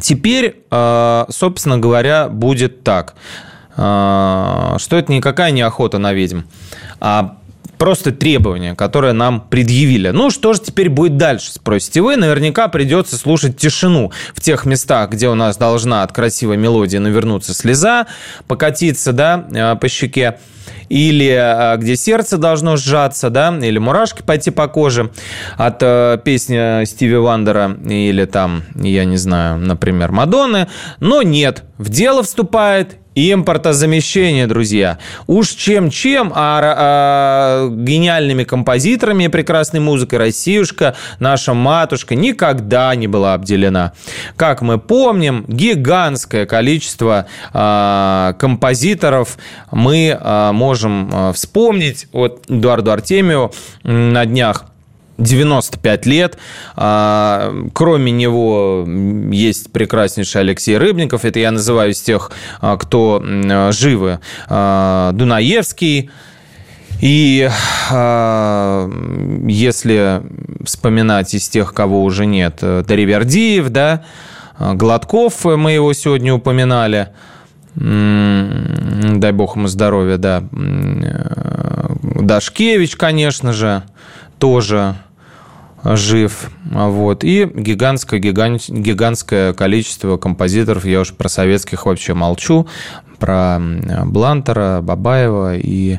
теперь, 0.00 0.62
собственно 0.70 1.78
говоря, 1.78 2.28
будет 2.28 2.84
так, 2.84 3.14
что 3.74 4.78
это 4.90 5.12
никакая 5.12 5.50
не 5.50 5.62
охота 5.62 5.98
на 5.98 6.12
ведьм, 6.12 6.42
а 7.00 7.38
просто 7.84 8.12
требования, 8.12 8.74
которые 8.74 9.12
нам 9.12 9.42
предъявили. 9.42 10.08
Ну, 10.08 10.30
что 10.30 10.54
же 10.54 10.60
теперь 10.62 10.88
будет 10.88 11.18
дальше, 11.18 11.52
спросите 11.52 12.00
вы. 12.00 12.16
Наверняка 12.16 12.68
придется 12.68 13.18
слушать 13.18 13.58
тишину 13.58 14.10
в 14.34 14.40
тех 14.40 14.64
местах, 14.64 15.10
где 15.10 15.28
у 15.28 15.34
нас 15.34 15.58
должна 15.58 16.02
от 16.02 16.10
красивой 16.10 16.56
мелодии 16.56 16.96
навернуться 16.96 17.52
слеза, 17.52 18.06
покатиться, 18.48 19.12
да, 19.12 19.44
э, 19.52 19.76
по 19.76 19.86
щеке 19.88 20.38
или 20.88 21.28
э, 21.28 21.76
где 21.76 21.94
сердце 21.94 22.38
должно 22.38 22.78
сжаться, 22.78 23.28
да, 23.28 23.54
или 23.54 23.76
мурашки 23.76 24.22
пойти 24.22 24.50
по 24.50 24.66
коже 24.66 25.10
от 25.58 25.82
э, 25.82 26.18
песни 26.24 26.86
Стиви 26.86 27.16
Вандера 27.16 27.76
или 27.84 28.24
там, 28.24 28.62
я 28.76 29.04
не 29.04 29.18
знаю, 29.18 29.58
например, 29.58 30.10
Мадонны. 30.10 30.68
Но 31.00 31.20
нет, 31.20 31.64
в 31.76 31.90
дело 31.90 32.22
вступает 32.22 32.96
Импортозамещение, 33.14 34.46
друзья. 34.46 34.98
Уж 35.26 35.50
чем-чем, 35.50 36.32
а, 36.34 36.74
а 36.76 37.68
гениальными 37.68 38.42
композиторами 38.44 39.24
и 39.24 39.28
прекрасной 39.28 39.80
музыкой 39.80 40.18
Россиюшка, 40.18 40.96
наша 41.20 41.54
матушка, 41.54 42.16
никогда 42.16 42.94
не 42.94 43.06
была 43.06 43.34
обделена. 43.34 43.92
Как 44.36 44.62
мы 44.62 44.78
помним, 44.78 45.44
гигантское 45.46 46.44
количество 46.46 47.26
а, 47.52 48.32
композиторов 48.38 49.38
мы 49.70 50.18
а, 50.20 50.52
можем 50.52 51.10
а, 51.12 51.32
вспомнить. 51.32 52.08
Вот 52.12 52.44
Эдуарду 52.48 52.90
Артемию 52.90 53.52
на 53.84 54.26
днях 54.26 54.64
95 55.18 56.06
лет. 56.06 56.38
А, 56.76 57.54
кроме 57.72 58.12
него 58.12 58.86
есть 59.30 59.72
прекраснейший 59.72 60.42
Алексей 60.42 60.76
Рыбников. 60.76 61.24
Это 61.24 61.38
я 61.38 61.50
называю 61.50 61.92
из 61.92 62.00
тех, 62.00 62.30
а, 62.60 62.76
кто 62.76 63.22
живы. 63.70 64.20
А, 64.48 65.12
Дунаевский. 65.12 66.10
И 67.00 67.50
если 69.48 70.22
вспоминать 70.64 71.34
из 71.34 71.48
тех, 71.48 71.74
кого 71.74 72.04
уже 72.04 72.24
нет, 72.24 72.60
Даривердиев, 72.60 73.68
да, 73.68 74.04
Гладков, 74.58 75.44
мы 75.44 75.72
его 75.72 75.92
сегодня 75.92 76.32
упоминали, 76.32 77.08
дай 77.74 79.32
бог 79.32 79.56
ему 79.56 79.66
здоровья, 79.66 80.16
да, 80.16 80.44
Дашкевич, 82.24 82.96
конечно 82.96 83.52
же, 83.52 83.82
тоже 84.38 84.94
жив. 85.84 86.50
Вот. 86.64 87.24
И 87.24 87.44
гигантское, 87.44 88.20
гигант, 88.20 88.68
гигантское 88.68 89.52
количество 89.52 90.16
композиторов, 90.16 90.84
я 90.84 91.00
уж 91.00 91.12
про 91.12 91.28
советских 91.28 91.86
вообще 91.86 92.14
молчу, 92.14 92.66
про 93.18 93.58
Блантера, 94.04 94.80
Бабаева 94.82 95.56
и 95.56 95.98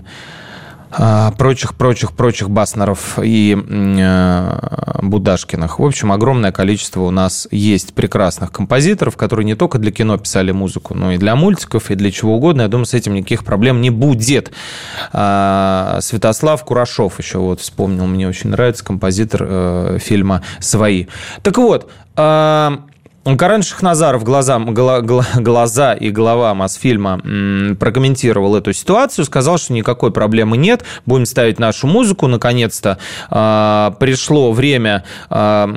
прочих, 1.37 1.75
прочих, 1.75 2.13
прочих 2.13 2.49
Баснеров 2.49 3.19
и 3.21 3.57
э, 3.57 4.99
Будашкиных. 5.01 5.79
В 5.79 5.85
общем, 5.85 6.11
огромное 6.11 6.51
количество 6.51 7.01
у 7.01 7.11
нас 7.11 7.47
есть 7.51 7.93
прекрасных 7.93 8.51
композиторов, 8.51 9.17
которые 9.17 9.45
не 9.45 9.55
только 9.55 9.77
для 9.77 9.91
кино 9.91 10.17
писали 10.17 10.51
музыку, 10.51 10.93
но 10.93 11.11
и 11.11 11.17
для 11.17 11.35
мультиков, 11.35 11.91
и 11.91 11.95
для 11.95 12.11
чего 12.11 12.35
угодно. 12.35 12.63
Я 12.63 12.67
думаю, 12.67 12.85
с 12.85 12.93
этим 12.93 13.13
никаких 13.13 13.43
проблем 13.43 13.81
не 13.81 13.89
будет. 13.89 14.51
А, 15.11 15.99
Святослав 16.01 16.63
Курашов 16.63 17.19
еще 17.19 17.39
вот 17.39 17.61
вспомнил, 17.61 18.05
мне 18.05 18.27
очень 18.27 18.49
нравится 18.49 18.83
композитор 18.83 19.45
э, 19.47 19.97
фильма 19.99 20.41
«Свои». 20.59 21.07
Так 21.41 21.57
вот, 21.57 21.89
а, 22.15 22.85
Карен 23.25 23.63
Шахназаров 23.63 24.23
глаза, 24.23 24.59
глаза 24.59 25.93
и 25.93 26.11
голова 26.11 26.53
Мосфильма 26.53 27.19
прокомментировал 27.79 28.55
эту 28.55 28.71
ситуацию, 28.71 29.25
сказал, 29.25 29.57
что 29.57 29.73
никакой 29.73 30.11
проблемы 30.11 30.57
нет, 30.57 30.85
будем 31.07 31.25
ставить 31.25 31.57
нашу 31.57 31.87
музыку, 31.87 32.27
наконец-то 32.27 32.99
а, 33.31 33.95
пришло 33.99 34.51
время 34.51 35.03
а, 35.29 35.67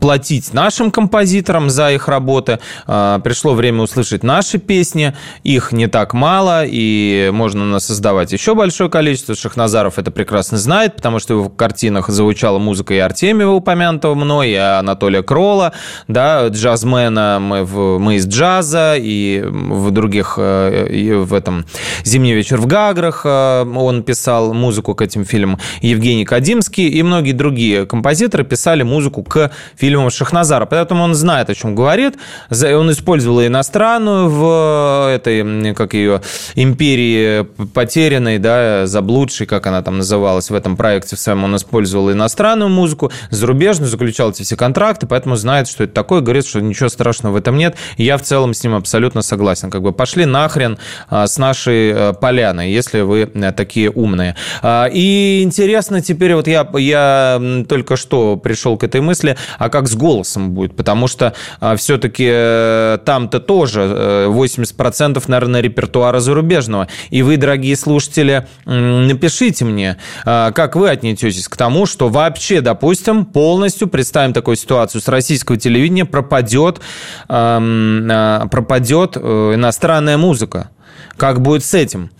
платить 0.00 0.52
нашим 0.52 0.90
композиторам 0.90 1.70
за 1.70 1.92
их 1.92 2.08
работы. 2.08 2.58
Э, 2.86 3.20
пришло 3.22 3.54
время 3.54 3.82
услышать 3.82 4.22
наши 4.22 4.58
песни. 4.58 5.14
Их 5.44 5.72
не 5.72 5.86
так 5.86 6.14
мало, 6.14 6.64
и 6.66 7.30
можно 7.32 7.78
создавать 7.80 8.32
еще 8.32 8.54
большое 8.54 8.90
количество. 8.90 9.34
Шахназаров 9.34 9.98
это 9.98 10.10
прекрасно 10.10 10.58
знает, 10.58 10.96
потому 10.96 11.18
что 11.18 11.42
в 11.42 11.54
картинах 11.54 12.08
звучала 12.08 12.58
музыка 12.58 12.94
и 12.94 12.98
Артемьева, 12.98 13.52
упомянутого 13.52 14.14
мной, 14.14 14.50
и 14.50 14.54
Анатолия 14.54 15.22
Крола, 15.22 15.72
да, 16.08 16.48
джазмена 16.48 17.38
мы, 17.40 17.64
в, 17.64 17.98
мы 17.98 18.16
из 18.16 18.26
джаза, 18.26 18.94
и 18.96 19.42
в 19.42 19.90
других, 19.90 20.34
э, 20.36 20.88
и 20.90 21.12
в 21.12 21.34
этом 21.34 21.66
«Зимний 22.04 22.34
вечер 22.34 22.58
в 22.58 22.66
Гаграх» 22.66 23.24
он 23.24 24.02
писал 24.02 24.54
музыку 24.54 24.94
к 24.94 25.02
этим 25.02 25.24
фильмам. 25.24 25.58
Евгений 25.80 26.24
Кадимский 26.24 26.88
и 26.88 27.02
многие 27.02 27.32
другие 27.32 27.86
композиторы 27.86 28.44
писали 28.44 28.82
музыку 28.82 29.22
к 29.30 29.50
фильмам 29.76 30.10
Шахназара. 30.10 30.66
Поэтому 30.66 31.04
он 31.04 31.14
знает, 31.14 31.48
о 31.48 31.54
чем 31.54 31.74
говорит. 31.74 32.16
Он 32.50 32.90
использовал 32.90 33.46
иностранную 33.46 34.28
в 34.28 35.08
этой, 35.14 35.74
как 35.74 35.94
ее, 35.94 36.20
империи 36.54 37.46
потерянной, 37.72 38.38
да, 38.38 38.86
заблудшей, 38.86 39.46
как 39.46 39.66
она 39.66 39.82
там 39.82 39.98
называлась 39.98 40.50
в 40.50 40.54
этом 40.54 40.76
проекте 40.76 41.16
в 41.16 41.20
своем. 41.20 41.44
Он 41.44 41.56
использовал 41.56 42.12
иностранную 42.12 42.68
музыку, 42.68 43.10
зарубежную, 43.30 43.88
заключал 43.88 44.30
эти 44.30 44.42
все 44.42 44.56
контракты, 44.56 45.06
поэтому 45.06 45.36
знает, 45.36 45.68
что 45.68 45.84
это 45.84 45.94
такое, 45.94 46.20
говорит, 46.20 46.46
что 46.46 46.60
ничего 46.60 46.88
страшного 46.88 47.34
в 47.34 47.36
этом 47.36 47.56
нет. 47.56 47.76
Я 47.96 48.18
в 48.18 48.22
целом 48.22 48.52
с 48.54 48.62
ним 48.64 48.74
абсолютно 48.74 49.22
согласен. 49.22 49.70
Как 49.70 49.82
бы 49.82 49.92
пошли 49.92 50.24
нахрен 50.24 50.78
а, 51.08 51.26
с 51.26 51.38
нашей 51.38 51.90
э, 51.90 52.12
поляной, 52.14 52.72
если 52.72 53.00
вы 53.00 53.30
э, 53.32 53.52
такие 53.52 53.90
умные. 53.90 54.36
А, 54.62 54.86
и 54.90 55.42
интересно 55.42 56.00
теперь, 56.00 56.34
вот 56.34 56.48
я, 56.48 56.68
я 56.74 57.64
только 57.68 57.96
что 57.96 58.36
пришел 58.36 58.76
к 58.76 58.84
этой 58.84 59.00
мысли, 59.00 59.19
смысле, 59.20 59.36
а 59.58 59.68
как 59.68 59.88
с 59.88 59.94
голосом 59.94 60.50
будет, 60.50 60.76
потому 60.76 61.06
что 61.06 61.34
а, 61.60 61.76
все-таки 61.76 62.28
э, 62.28 62.98
там-то 63.04 63.40
тоже 63.40 63.80
80% 63.80 65.18
э, 65.18 65.20
наверное 65.28 65.60
репертуара 65.60 66.20
зарубежного. 66.20 66.88
И 67.10 67.22
вы, 67.22 67.36
дорогие 67.36 67.76
слушатели, 67.76 68.46
напишите 68.64 69.64
мне, 69.64 69.96
а, 70.24 70.52
как 70.52 70.76
вы 70.76 70.90
отнесетесь 70.90 71.48
к 71.48 71.56
тому, 71.56 71.86
что 71.86 72.08
вообще, 72.08 72.60
допустим, 72.60 73.24
полностью 73.24 73.88
представим 73.88 74.32
такую 74.32 74.56
ситуацию 74.56 75.00
с 75.00 75.08
российского 75.08 75.58
телевидения 75.58 76.04
пропадет, 76.04 76.80
а, 77.28 78.46
пропадет 78.50 79.16
э, 79.16 79.52
иностранная 79.54 80.16
музыка. 80.16 80.70
Как 81.16 81.40
будет 81.40 81.64
с 81.64 81.74
этим? 81.74 82.10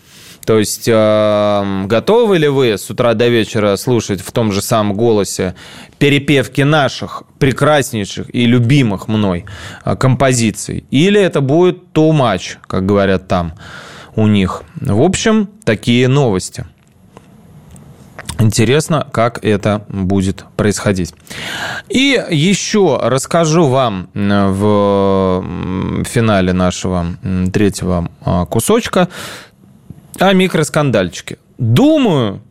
То 0.44 0.59
есть 0.59 0.88
э, 0.88 1.85
готовы 1.87 2.38
ли 2.38 2.48
вы 2.48 2.79
с 2.79 2.90
утра 2.90 3.14
до 3.14 3.29
вечера 3.29 3.76
слушать 3.76 4.20
в 4.20 4.33
том 4.33 4.53
же 4.53 4.62
самом 4.62 4.96
голосе 4.96 5.55
перепевки 5.98 6.62
наших 6.62 7.22
прекраснейших 7.38 8.35
и 8.35 8.46
любимых 8.46 9.09
мной 9.09 9.44
э, 9.85 9.96
композиций? 9.96 10.85
Или 10.90 11.20
это 11.20 11.40
будет 11.40 11.79
too 11.94 12.12
much, 12.12 12.57
как 12.66 12.87
говорят 12.87 13.29
там? 13.29 13.55
у 14.16 14.26
них. 14.26 14.62
В 14.81 15.03
общем, 15.03 15.48
такие 15.64 16.09
новости. 16.09 16.66
Интересно, 18.38 19.07
как 19.12 19.44
это 19.44 19.85
будет 19.88 20.46
происходить. 20.57 21.12
И 21.90 22.22
еще 22.31 22.98
расскажу 23.03 23.66
вам 23.66 24.09
в 24.14 25.44
финале 26.05 26.53
нашего 26.55 27.07
третьего 27.53 28.11
а, 28.24 28.46
кусочка 28.46 29.09
о 30.20 30.33
микроскандальчике. 30.35 31.38
Думаю, 31.59 32.42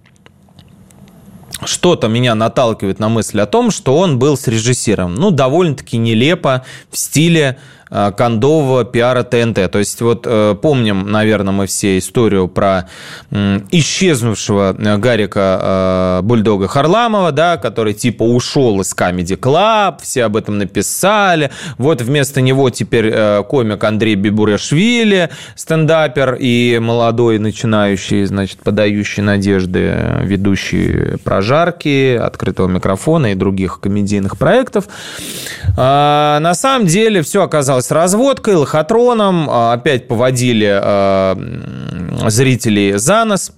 что-то 1.65 2.08
меня 2.08 2.36
наталкивает 2.36 2.99
на 2.99 3.10
мысль 3.10 3.39
о 3.39 3.45
том, 3.45 3.69
что 3.71 3.97
он 3.97 4.17
был 4.17 4.38
срежиссирован. 4.38 5.13
Ну, 5.13 5.32
довольно-таки 5.32 5.97
нелепо 5.97 6.65
в 6.89 6.97
стиле 6.97 7.58
кондового 7.89 8.86
пиара 8.86 9.23
ТНТ. 9.23 9.71
То 9.71 9.80
есть 9.80 10.02
вот 10.02 10.25
э, 10.25 10.56
помним, 10.62 11.12
наверное, 11.12 11.54
мы 11.54 11.65
все 11.65 11.97
историю 11.97 12.47
про 12.47 12.88
исчезнувшего 13.71 14.75
э, 14.78 14.97
Гарика 14.97 16.19
Бульдога 16.23 16.67
Харламова, 16.67 17.32
да, 17.32 17.58
который 17.58 17.93
типа 17.93 18.23
ушел 18.23 18.82
из 18.82 18.93
Comedy 18.93 19.39
Club, 19.39 19.99
все 20.02 20.25
об 20.25 20.36
этом 20.36 20.58
написали. 20.58 21.52
Вот 21.78 22.02
вместо 22.02 22.41
него 22.41 22.69
теперь 22.69 23.43
комик 23.43 23.84
Андрей 23.84 24.15
Бибурашвили, 24.15 25.30
стендапер 25.56 26.36
и 26.39 26.80
молодой 26.80 27.39
начинающий, 27.39 28.25
значит, 28.25 28.60
подающий 28.60 29.23
надежды 29.23 29.95
ведущий 30.21 31.17
прожарки, 31.23 32.15
открытого 32.15 32.67
микрофона 32.67 33.32
и 33.32 33.36
других 33.36 33.80
комедийных 33.80 34.38
проектов. 34.38 34.86
А, 35.78 36.39
на 36.39 36.54
самом 36.54 36.88
деле 36.88 37.21
все 37.21 37.43
оказалось 37.43 37.78
с 37.81 37.91
разводкой, 37.91 38.55
лохотроном. 38.55 39.49
А, 39.49 39.73
опять 39.73 40.07
поводили 40.07 40.69
а, 40.71 41.37
зрителей 42.27 42.97
за 42.97 43.25
нос. 43.25 43.51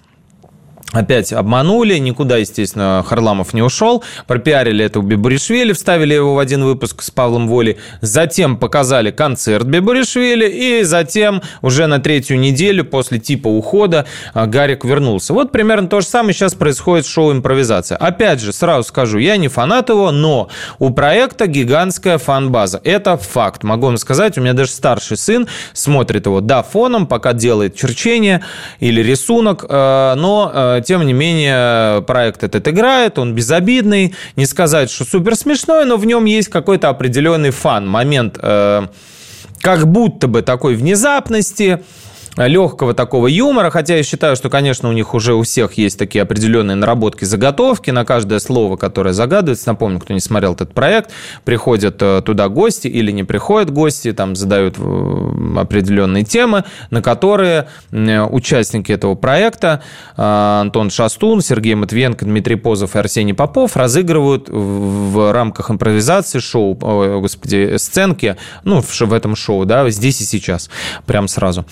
Опять 0.94 1.32
обманули, 1.32 1.98
никуда, 1.98 2.38
естественно, 2.38 3.04
Харламов 3.08 3.54
не 3.54 3.62
ушел. 3.62 4.04
Пропиарили 4.28 4.84
это 4.84 5.00
у 5.00 5.02
Бибуришвили, 5.02 5.72
вставили 5.72 6.14
его 6.14 6.36
в 6.36 6.40
один 6.40 6.66
выпуск 6.66 7.02
с 7.02 7.10
Павлом 7.10 7.48
Воли. 7.48 7.78
Затем 8.02 8.58
показали 8.58 9.12
концерт 9.12 9.66
Бибуришвили. 9.66 10.50
И 10.50 10.84
затем 10.84 11.42
уже 11.62 11.88
на 11.88 12.00
третью 12.00 12.40
неделю 12.40 12.84
после 12.84 13.20
типа 13.20 13.48
ухода 13.48 14.06
а, 14.34 14.48
Гарик 14.48 14.84
вернулся. 14.84 15.34
Вот 15.34 15.54
примерно 15.54 15.88
то 15.88 16.02
же 16.02 16.08
самое 16.08 16.34
сейчас 16.34 16.56
происходит 16.56 17.06
с 17.06 17.10
шоу 17.10 17.32
«Импровизация». 17.32 17.98
Опять 17.98 18.42
же, 18.42 18.52
сразу 18.52 18.84
скажу, 18.90 19.18
я 19.18 19.38
не 19.38 19.48
фанат 19.48 19.88
его, 19.88 20.12
но 20.12 20.50
у 20.78 20.90
проекта 20.90 21.48
гигантская 21.48 22.18
фан-база. 22.18 22.82
Это 22.84 23.16
факт. 23.16 23.64
Могу 23.64 23.86
вам 23.86 23.98
сказать, 23.98 24.38
у 24.38 24.42
меня 24.42 24.54
даже 24.54 24.72
старший 24.72 25.16
сын 25.16 25.48
смотрит 25.72 26.26
его, 26.26 26.42
да, 26.42 26.64
фоном, 26.64 27.08
пока 27.08 27.32
делает 27.32 27.78
черчение 27.78 28.44
или 28.82 29.02
рисунок, 29.02 29.64
э, 29.70 30.14
но 30.18 30.52
э, 30.54 30.81
тем 30.82 31.06
не 31.06 31.14
менее, 31.14 32.02
проект 32.04 32.44
этот 32.44 32.68
играет, 32.68 33.20
он 33.20 33.34
безобидный. 33.34 34.16
Не 34.36 34.46
сказать, 34.46 34.92
что 34.92 35.06
супер 35.06 35.36
смешной, 35.36 35.86
но 35.86 35.98
в 35.98 36.06
нем 36.06 36.26
есть 36.26 36.50
какой-то 36.50 36.90
определенный 36.90 37.52
фан, 37.52 37.88
момент 37.88 38.38
э, 38.42 38.88
как 39.62 39.88
будто 39.88 40.28
бы 40.28 40.42
такой 40.42 40.76
внезапности, 40.76 41.82
легкого 42.38 42.94
такого 42.94 43.28
юмора, 43.28 43.70
хотя 43.70 43.98
я 43.98 44.04
считаю, 44.04 44.36
что, 44.36 44.50
конечно, 44.50 44.90
у 44.90 44.92
них 44.94 45.14
уже 45.14 45.34
у 45.34 45.44
всех 45.44 45.74
есть 45.74 46.00
такие 46.00 46.22
определенные 46.22 46.76
наработки, 46.76 47.26
заготовки 47.26 47.92
на 47.92 48.06
каждое 48.06 48.40
слово, 48.40 48.78
которое 48.78 49.14
загадывается. 49.14 49.68
Напомню, 49.68 50.00
кто 50.00 50.14
не 50.14 50.20
смотрел 50.20 50.54
этот 50.54 50.74
проект, 50.74 51.12
приходят 51.44 52.02
э, 52.02 52.22
туда 52.26 52.48
гости 52.48 52.88
или 52.88 53.12
не 53.12 53.24
приходят 53.24 53.70
гости, 53.70 54.14
там 54.14 54.36
задают 54.36 54.76
э, 54.78 55.58
определенные 55.58 56.24
темы, 56.24 56.64
на 56.90 57.02
которые 57.02 57.68
участники 57.92 58.92
этого 58.92 59.16
проекта, 59.16 59.82
э, 60.16 60.22
Антон 60.62 60.90
Шастун, 60.90 61.42
Сергей 61.42 61.76
Матвиенко, 61.76 62.26
Дмитрий 62.26 62.56
Позов 62.56 62.96
и 62.96 63.00
Арсений 63.00 63.34
Попов 63.34 63.76
разыгрывают 63.76 64.48
в 64.50 65.34
рамках 65.34 65.70
импровизации 65.70 66.40
шоу, 66.40 66.76
господи, 66.76 67.76
сценки, 67.78 68.38
ну, 68.64 68.82
в 68.82 69.14
этом 69.14 69.36
шоу, 69.36 69.66
да, 69.66 69.90
здесь 69.90 70.22
и 70.22 70.26
сейчас, 70.26 70.70
прям 71.06 71.28
сразу. 71.28 71.66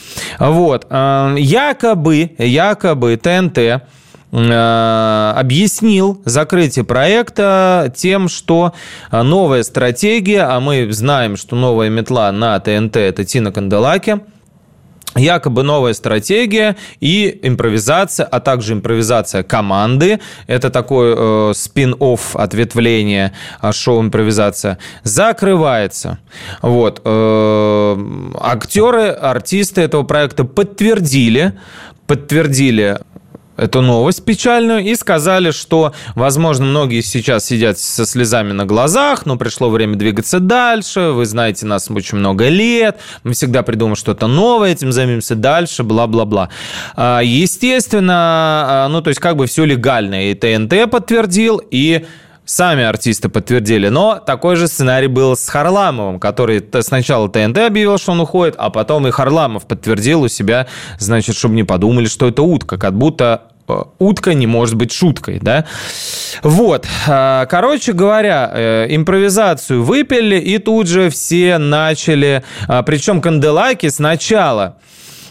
Вот. 0.49 0.87
Эм, 0.89 1.35
якобы, 1.35 2.31
якобы 2.39 3.17
ТНТ 3.17 3.57
э, 3.57 5.33
объяснил 5.37 6.21
закрытие 6.25 6.85
проекта 6.85 7.93
тем, 7.95 8.29
что 8.29 8.73
новая 9.11 9.61
стратегия, 9.61 10.41
а 10.43 10.59
мы 10.59 10.91
знаем, 10.91 11.37
что 11.37 11.55
новая 11.55 11.89
метла 11.89 12.31
на 12.31 12.59
ТНТ– 12.59 12.95
это 12.97 13.23
Тина 13.25 13.51
Канделаки– 13.51 14.21
якобы 15.15 15.63
новая 15.63 15.93
стратегия 15.93 16.75
и 16.99 17.39
импровизация, 17.43 18.25
а 18.25 18.39
также 18.39 18.73
импровизация 18.73 19.43
команды. 19.43 20.19
Это 20.47 20.69
такой 20.69 21.13
э, 21.17 21.53
спин-офф 21.55 22.35
ответвление 22.35 23.33
э, 23.61 23.71
шоу 23.71 24.01
импровизация. 24.01 24.77
Закрывается. 25.03 26.19
Вот. 26.61 27.01
Э, 27.03 27.97
актеры, 28.39 29.09
артисты 29.09 29.81
этого 29.81 30.03
проекта 30.03 30.43
подтвердили, 30.43 31.53
подтвердили 32.05 32.99
эту 33.59 33.81
новость 33.81 34.23
печальную 34.23 34.79
и 34.83 34.95
сказали, 34.95 35.51
что, 35.51 35.93
возможно, 36.15 36.65
многие 36.65 37.01
сейчас 37.01 37.45
сидят 37.45 37.77
со 37.77 38.05
слезами 38.05 38.51
на 38.51 38.65
глазах, 38.65 39.25
но 39.25 39.37
пришло 39.37 39.69
время 39.69 39.95
двигаться 39.95 40.39
дальше, 40.39 41.11
вы 41.11 41.25
знаете 41.25 41.65
нас 41.65 41.89
очень 41.91 42.17
много 42.17 42.47
лет, 42.47 42.99
мы 43.23 43.33
всегда 43.33 43.63
придумаем 43.63 43.95
что-то 43.95 44.27
новое, 44.27 44.71
этим 44.71 44.91
займемся 44.91 45.35
дальше, 45.35 45.83
бла-бла-бла. 45.83 46.49
А, 46.95 47.21
естественно, 47.21 48.15
а, 48.15 48.87
ну, 48.89 49.01
то 49.01 49.09
есть 49.09 49.19
как 49.19 49.35
бы 49.35 49.45
все 49.47 49.65
легально, 49.65 50.29
и 50.29 50.33
ТНТ 50.33 50.89
подтвердил, 50.89 51.61
и 51.69 52.05
сами 52.49 52.83
артисты 52.83 53.29
подтвердили. 53.29 53.89
Но 53.89 54.15
такой 54.25 54.55
же 54.55 54.67
сценарий 54.67 55.07
был 55.07 55.35
с 55.35 55.47
Харламовым, 55.47 56.19
который 56.19 56.63
сначала 56.81 57.29
ТНТ 57.29 57.59
объявил, 57.59 57.97
что 57.99 58.13
он 58.13 58.21
уходит, 58.21 58.55
а 58.57 58.71
потом 58.71 59.07
и 59.07 59.11
Харламов 59.11 59.67
подтвердил 59.67 60.23
у 60.23 60.27
себя, 60.27 60.67
значит, 60.97 61.37
чтобы 61.37 61.53
не 61.55 61.63
подумали, 61.63 62.07
что 62.07 62.27
это 62.27 62.41
утка, 62.41 62.77
как 62.77 62.97
будто 62.97 63.43
утка 63.99 64.33
не 64.33 64.47
может 64.47 64.75
быть 64.75 64.91
шуткой, 64.91 65.39
да? 65.41 65.65
Вот, 66.43 66.87
а, 67.07 67.45
короче 67.45 67.93
говоря, 67.93 68.51
э, 68.53 68.87
импровизацию 68.89 69.83
выпили, 69.83 70.37
и 70.37 70.57
тут 70.57 70.87
же 70.87 71.09
все 71.09 71.57
начали, 71.57 72.43
а, 72.67 72.83
причем 72.83 73.21
Канделаки 73.21 73.89
сначала 73.89 74.77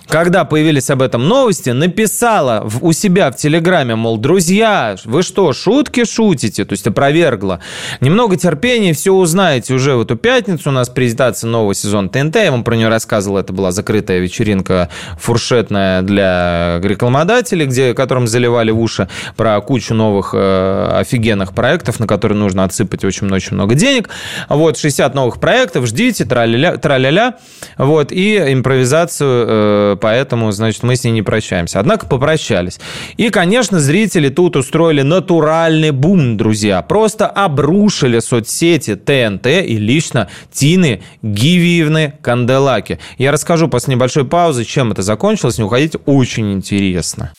когда 0.08 0.44
появились 0.44 0.90
об 0.90 1.02
этом 1.02 1.28
новости, 1.28 1.70
написала 1.70 2.62
в, 2.64 2.84
у 2.84 2.92
себя 2.92 3.30
в 3.30 3.36
Телеграме, 3.36 3.94
мол, 3.94 4.16
друзья, 4.16 4.96
вы 5.04 5.22
что, 5.22 5.52
шутки 5.52 6.04
шутите? 6.04 6.64
То 6.64 6.72
есть 6.72 6.86
опровергла. 6.86 7.60
Немного 8.00 8.36
терпения, 8.36 8.94
все 8.94 9.12
узнаете 9.12 9.74
уже 9.74 9.96
в 9.96 10.02
эту 10.02 10.16
пятницу. 10.16 10.70
У 10.70 10.72
нас 10.72 10.88
презентация 10.88 11.48
нового 11.48 11.74
сезона 11.74 12.08
ТНТ. 12.08 12.36
Я 12.36 12.50
вам 12.50 12.64
про 12.64 12.74
нее 12.74 12.88
рассказывал. 12.88 13.38
Это 13.38 13.52
была 13.52 13.70
закрытая 13.70 14.18
вечеринка 14.18 14.88
фуршетная 15.18 16.02
для 16.02 16.80
рекламодателей, 16.82 17.66
где, 17.66 17.92
которым 17.92 18.26
заливали 18.26 18.70
в 18.70 18.80
уши 18.80 19.08
про 19.36 19.60
кучу 19.60 19.94
новых 19.94 20.30
э, 20.32 20.90
офигенных 21.00 21.52
проектов, 21.52 22.00
на 22.00 22.06
которые 22.06 22.38
нужно 22.38 22.64
отсыпать 22.64 23.04
очень-очень 23.04 23.54
много 23.54 23.74
денег. 23.74 24.08
Вот, 24.48 24.78
60 24.78 25.14
новых 25.14 25.38
проектов, 25.38 25.86
ждите, 25.86 26.24
траля-ля. 26.24 27.36
Вот, 27.76 28.10
и 28.10 28.36
импровизацию 28.52 29.44
э, 29.48 29.96
поэтому, 29.98 30.50
значит, 30.52 30.82
мы 30.82 30.96
с 30.96 31.04
ней 31.04 31.10
не 31.10 31.22
прощаемся. 31.22 31.80
Однако 31.80 32.06
попрощались. 32.06 32.80
И, 33.16 33.28
конечно, 33.30 33.80
зрители 33.80 34.28
тут 34.28 34.56
устроили 34.56 35.02
натуральный 35.02 35.90
бум, 35.90 36.36
друзья. 36.36 36.80
Просто 36.82 37.26
обрушили 37.26 38.20
соцсети 38.20 38.94
ТНТ 38.94 39.46
и 39.46 39.76
лично 39.76 40.28
Тины 40.50 41.02
Гивиевны 41.22 42.14
Канделаки. 42.22 42.98
Я 43.18 43.32
расскажу 43.32 43.68
после 43.68 43.94
небольшой 43.94 44.24
паузы, 44.24 44.64
чем 44.64 44.92
это 44.92 45.02
закончилось. 45.02 45.58
Не 45.58 45.64
уходите, 45.64 45.98
очень 46.06 46.52
интересно. 46.52 47.32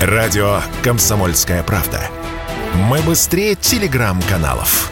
Радио 0.00 0.60
«Комсомольская 0.82 1.62
правда». 1.62 2.00
Мы 2.88 3.00
быстрее 3.02 3.54
телеграм-каналов. 3.54 4.90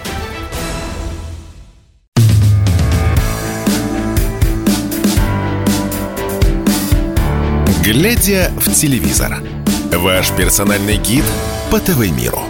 Глядя 7.90 8.50
в 8.60 8.70
телевизор. 8.70 9.38
Ваш 9.90 10.30
персональный 10.32 10.98
гид 10.98 11.24
по 11.70 11.80
ТВ-миру. 11.80 12.40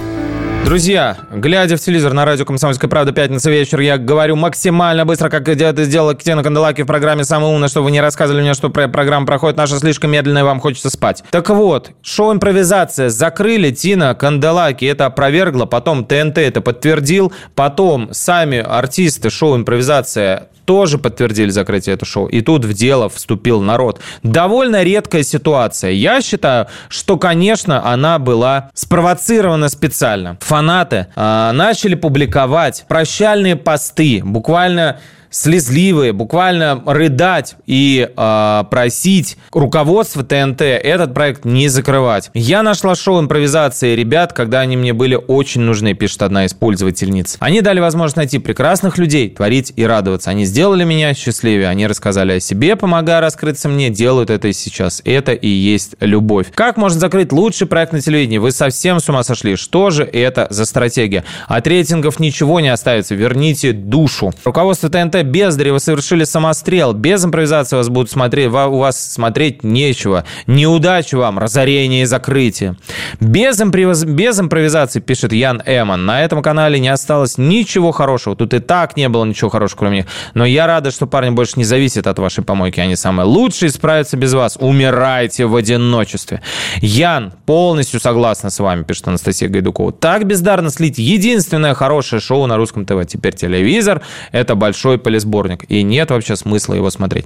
Друзья, 0.64 1.16
глядя 1.32 1.76
в 1.76 1.80
телевизор 1.80 2.12
на 2.12 2.24
радио 2.24 2.44
«Комсомольская 2.44 2.90
правда» 2.90 3.12
пятница 3.12 3.48
вечер, 3.48 3.78
я 3.78 3.98
говорю 3.98 4.34
максимально 4.34 5.06
быстро, 5.06 5.30
как 5.30 5.48
это 5.48 5.84
сделала 5.84 6.16
Ксена 6.16 6.42
Канделаки 6.42 6.82
в 6.82 6.86
программе 6.86 7.22
«Самый 7.22 7.50
умный», 7.50 7.68
чтобы 7.68 7.84
вы 7.84 7.90
не 7.92 8.00
рассказывали 8.00 8.42
мне, 8.42 8.52
что 8.52 8.68
программа 8.68 9.26
проходит 9.26 9.56
наша 9.56 9.78
слишком 9.78 10.10
медленно 10.10 10.40
и 10.40 10.42
вам 10.42 10.58
хочется 10.58 10.90
спать. 10.90 11.22
Так 11.30 11.50
вот, 11.50 11.92
шоу 12.02 12.32
«Импровизация» 12.32 13.08
закрыли 13.08 13.70
Тина 13.70 14.16
Канделаки, 14.16 14.86
это 14.86 15.06
опровергло, 15.06 15.66
потом 15.66 16.04
ТНТ 16.04 16.38
это 16.38 16.60
подтвердил, 16.60 17.32
потом 17.54 18.08
сами 18.10 18.58
артисты 18.58 19.30
шоу 19.30 19.54
«Импровизация» 19.54 20.48
тоже 20.68 20.98
подтвердили 20.98 21.48
закрытие 21.48 21.94
этого 21.94 22.06
шоу. 22.06 22.26
И 22.26 22.42
тут 22.42 22.66
в 22.66 22.74
дело 22.74 23.08
вступил 23.08 23.62
народ. 23.62 24.00
Довольно 24.22 24.82
редкая 24.82 25.22
ситуация. 25.22 25.92
Я 25.92 26.20
считаю, 26.20 26.66
что, 26.90 27.16
конечно, 27.16 27.90
она 27.90 28.18
была 28.18 28.70
спровоцирована 28.74 29.70
специально. 29.70 30.36
Фанаты 30.40 31.06
э, 31.16 31.50
начали 31.54 31.94
публиковать 31.94 32.84
прощальные 32.86 33.56
посты, 33.56 34.20
буквально 34.22 35.00
слезливые, 35.30 36.12
буквально 36.12 36.82
рыдать 36.86 37.56
и 37.66 38.08
э, 38.16 38.64
просить 38.70 39.36
руководство 39.52 40.24
ТНТ 40.24 40.62
этот 40.62 41.14
проект 41.14 41.44
не 41.44 41.68
закрывать. 41.68 42.30
Я 42.34 42.62
нашла 42.62 42.94
шоу 42.94 43.20
импровизации 43.20 43.94
ребят, 43.94 44.32
когда 44.32 44.60
они 44.60 44.76
мне 44.76 44.92
были 44.92 45.14
очень 45.14 45.62
нужны, 45.62 45.94
пишет 45.94 46.22
одна 46.22 46.44
из 46.44 46.54
пользовательниц. 46.54 47.36
Они 47.40 47.60
дали 47.60 47.80
возможность 47.80 48.16
найти 48.16 48.38
прекрасных 48.38 48.98
людей, 48.98 49.30
творить 49.30 49.72
и 49.76 49.84
радоваться. 49.84 50.30
Они 50.30 50.44
сделали 50.44 50.84
меня 50.84 51.14
счастливее, 51.14 51.68
они 51.68 51.86
рассказали 51.86 52.32
о 52.32 52.40
себе, 52.40 52.76
помогая 52.76 53.20
раскрыться 53.20 53.68
мне, 53.68 53.90
делают 53.90 54.30
это 54.30 54.48
и 54.48 54.52
сейчас. 54.52 55.02
Это 55.04 55.32
и 55.32 55.48
есть 55.48 55.96
любовь. 56.00 56.46
Как 56.54 56.76
можно 56.76 56.98
закрыть 56.98 57.32
лучший 57.32 57.66
проект 57.66 57.92
на 57.92 58.00
телевидении? 58.00 58.38
Вы 58.38 58.52
совсем 58.52 59.00
с 59.00 59.08
ума 59.08 59.22
сошли. 59.22 59.56
Что 59.56 59.90
же 59.90 60.04
это 60.04 60.46
за 60.50 60.64
стратегия? 60.64 61.24
От 61.46 61.66
рейтингов 61.66 62.20
ничего 62.20 62.60
не 62.60 62.68
оставится. 62.68 63.14
Верните 63.14 63.72
душу. 63.72 64.32
Руководство 64.44 64.88
ТНТ 64.88 65.17
без 65.22 65.48
бездари, 65.48 65.70
вы 65.70 65.80
совершили 65.80 66.24
самострел. 66.24 66.92
Без 66.92 67.24
импровизации 67.24 67.76
вас 67.76 67.88
будут 67.88 68.10
смотреть, 68.10 68.48
у 68.48 68.78
вас 68.78 69.12
смотреть 69.12 69.64
нечего. 69.64 70.24
Неудачи 70.46 71.14
вам, 71.14 71.38
разорение 71.38 72.02
и 72.02 72.06
закрытие. 72.06 72.76
Без, 73.20 73.60
импровиз... 73.60 74.04
без 74.04 74.40
импровизации, 74.40 75.00
пишет 75.00 75.32
Ян 75.32 75.62
Эмон, 75.64 76.06
на 76.06 76.22
этом 76.22 76.42
канале 76.42 76.80
не 76.80 76.88
осталось 76.88 77.38
ничего 77.38 77.92
хорошего. 77.92 78.36
Тут 78.36 78.54
и 78.54 78.58
так 78.58 78.96
не 78.96 79.08
было 79.08 79.24
ничего 79.24 79.50
хорошего, 79.50 79.78
кроме 79.78 79.96
них. 79.98 80.06
Но 80.34 80.44
я 80.44 80.66
рада, 80.66 80.90
что 80.90 81.06
парни 81.06 81.30
больше 81.30 81.54
не 81.56 81.64
зависят 81.64 82.06
от 82.06 82.18
вашей 82.18 82.44
помойки. 82.44 82.80
Они 82.80 82.96
самые 82.96 83.26
лучшие, 83.26 83.70
справятся 83.70 84.16
без 84.16 84.32
вас. 84.32 84.56
Умирайте 84.60 85.46
в 85.46 85.56
одиночестве. 85.56 86.40
Ян, 86.80 87.32
полностью 87.46 88.00
согласна 88.00 88.50
с 88.50 88.58
вами, 88.58 88.82
пишет 88.82 89.08
Анастасия 89.08 89.48
Гайдукова. 89.48 89.92
Так 89.92 90.26
бездарно 90.26 90.70
слить 90.70 90.98
единственное 90.98 91.74
хорошее 91.74 92.20
шоу 92.20 92.46
на 92.46 92.56
русском 92.56 92.86
ТВ. 92.86 93.06
Теперь 93.06 93.34
телевизор– 93.34 94.02
это 94.32 94.54
большой 94.54 94.98
полисборник. 95.08 95.64
И 95.70 95.82
нет 95.82 96.10
вообще 96.10 96.36
смысла 96.36 96.74
его 96.74 96.90
смотреть. 96.90 97.24